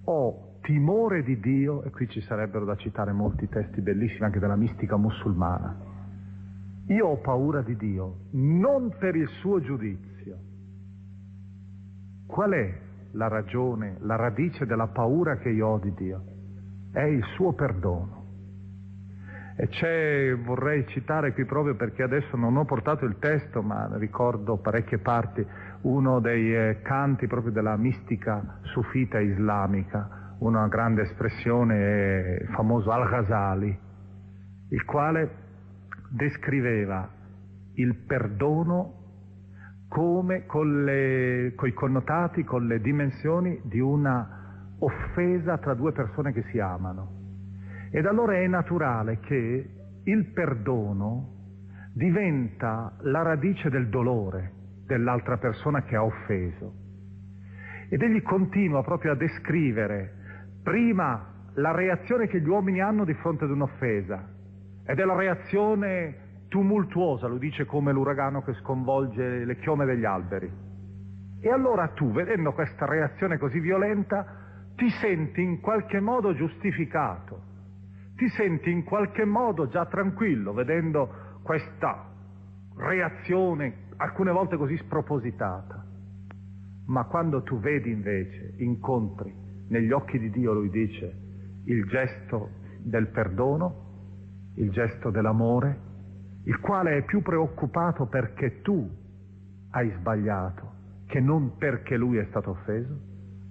[0.04, 4.54] ho timore di Dio, e qui ci sarebbero da citare molti testi bellissimi anche della
[4.54, 5.74] mistica musulmana.
[6.88, 10.36] Io ho paura di Dio non per il suo giudizio.
[12.26, 16.22] Qual è la ragione, la radice della paura che io ho di Dio,
[16.92, 18.20] è il suo perdono.
[19.56, 24.56] E c'è, vorrei citare qui proprio perché adesso non ho portato il testo, ma ricordo
[24.56, 25.46] parecchie parti,
[25.82, 33.78] uno dei eh, canti proprio della mistica sufita islamica, una grande espressione, il famoso Al-Ghazali,
[34.70, 35.30] il quale
[36.08, 37.08] descriveva
[37.74, 39.01] il perdono
[39.93, 46.59] come con, i connotati, con le dimensioni di una offesa tra due persone che si
[46.59, 47.20] amano.
[47.90, 49.70] Ed allora è naturale che
[50.03, 51.28] il perdono
[51.93, 54.53] diventa la radice del dolore
[54.86, 56.72] dell'altra persona che ha offeso.
[57.90, 60.14] Ed egli continua proprio a descrivere
[60.62, 64.26] prima la reazione che gli uomini hanno di fronte ad un'offesa,
[64.86, 66.21] ed è la reazione
[66.53, 70.53] tumultuosa, lo dice come l'uragano che sconvolge le chiome degli alberi.
[71.40, 74.26] E allora tu, vedendo questa reazione così violenta,
[74.76, 77.40] ti senti in qualche modo giustificato,
[78.16, 82.11] ti senti in qualche modo già tranquillo vedendo questa
[82.76, 85.82] reazione alcune volte così spropositata.
[86.84, 89.34] Ma quando tu vedi invece, incontri
[89.68, 91.16] negli occhi di Dio, lui dice,
[91.64, 92.50] il gesto
[92.82, 95.90] del perdono, il gesto dell'amore,
[96.45, 98.88] il quale è più preoccupato perché tu
[99.70, 100.70] hai sbagliato
[101.07, 102.99] che non perché lui è stato offeso,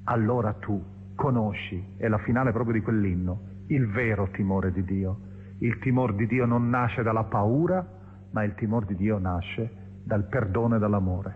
[0.05, 0.83] allora tu
[1.15, 5.29] conosci, è la finale proprio di quell'inno, il vero timore di Dio.
[5.59, 7.85] Il timore di Dio non nasce dalla paura,
[8.31, 9.69] ma il timore di Dio nasce
[10.03, 11.35] dal perdono e dall'amore.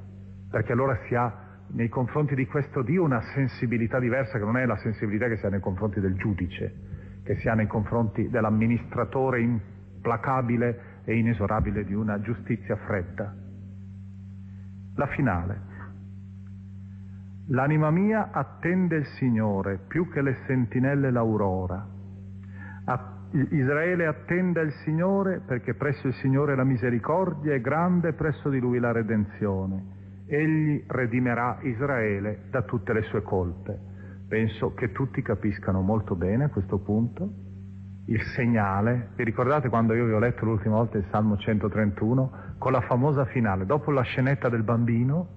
[0.49, 1.31] Perché allora si ha
[1.67, 5.45] nei confronti di questo Dio una sensibilità diversa che non è la sensibilità che si
[5.45, 11.93] ha nei confronti del giudice, che si ha nei confronti dell'amministratore implacabile e inesorabile di
[11.93, 13.33] una giustizia fredda.
[14.95, 15.73] La finale.
[17.49, 21.93] L'anima mia attende il Signore più che le sentinelle l'aurora.
[23.31, 28.59] Israele attende il Signore perché presso il Signore la misericordia è grande e presso di
[28.59, 29.93] lui la redenzione.
[30.25, 33.77] Egli redimerà Israele da tutte le sue colpe.
[34.27, 37.44] Penso che tutti capiscano molto bene a questo punto
[38.07, 39.09] il segnale.
[39.15, 42.55] Vi ricordate quando io vi ho letto l'ultima volta il Salmo 131?
[42.57, 45.27] Con la famosa finale, dopo la scenetta del bambino,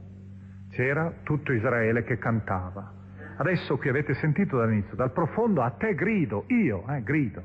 [0.71, 2.93] c'era tutto Israele che cantava.
[3.39, 7.43] Adesso qui avete sentito dall'inizio, dal profondo a te grido, io, eh, grido,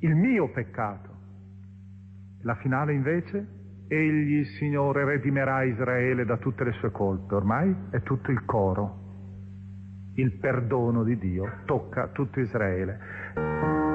[0.00, 1.16] il mio peccato.
[2.42, 3.46] La finale invece,
[3.88, 7.34] egli, Signore, redimerà Israele da tutte le sue colpe.
[7.34, 9.06] Ormai è tutto il coro.
[10.14, 13.87] Il perdono di Dio tocca tutto Israele.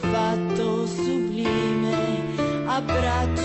[0.00, 2.22] Fatto sublime,
[2.66, 3.37] abbraccio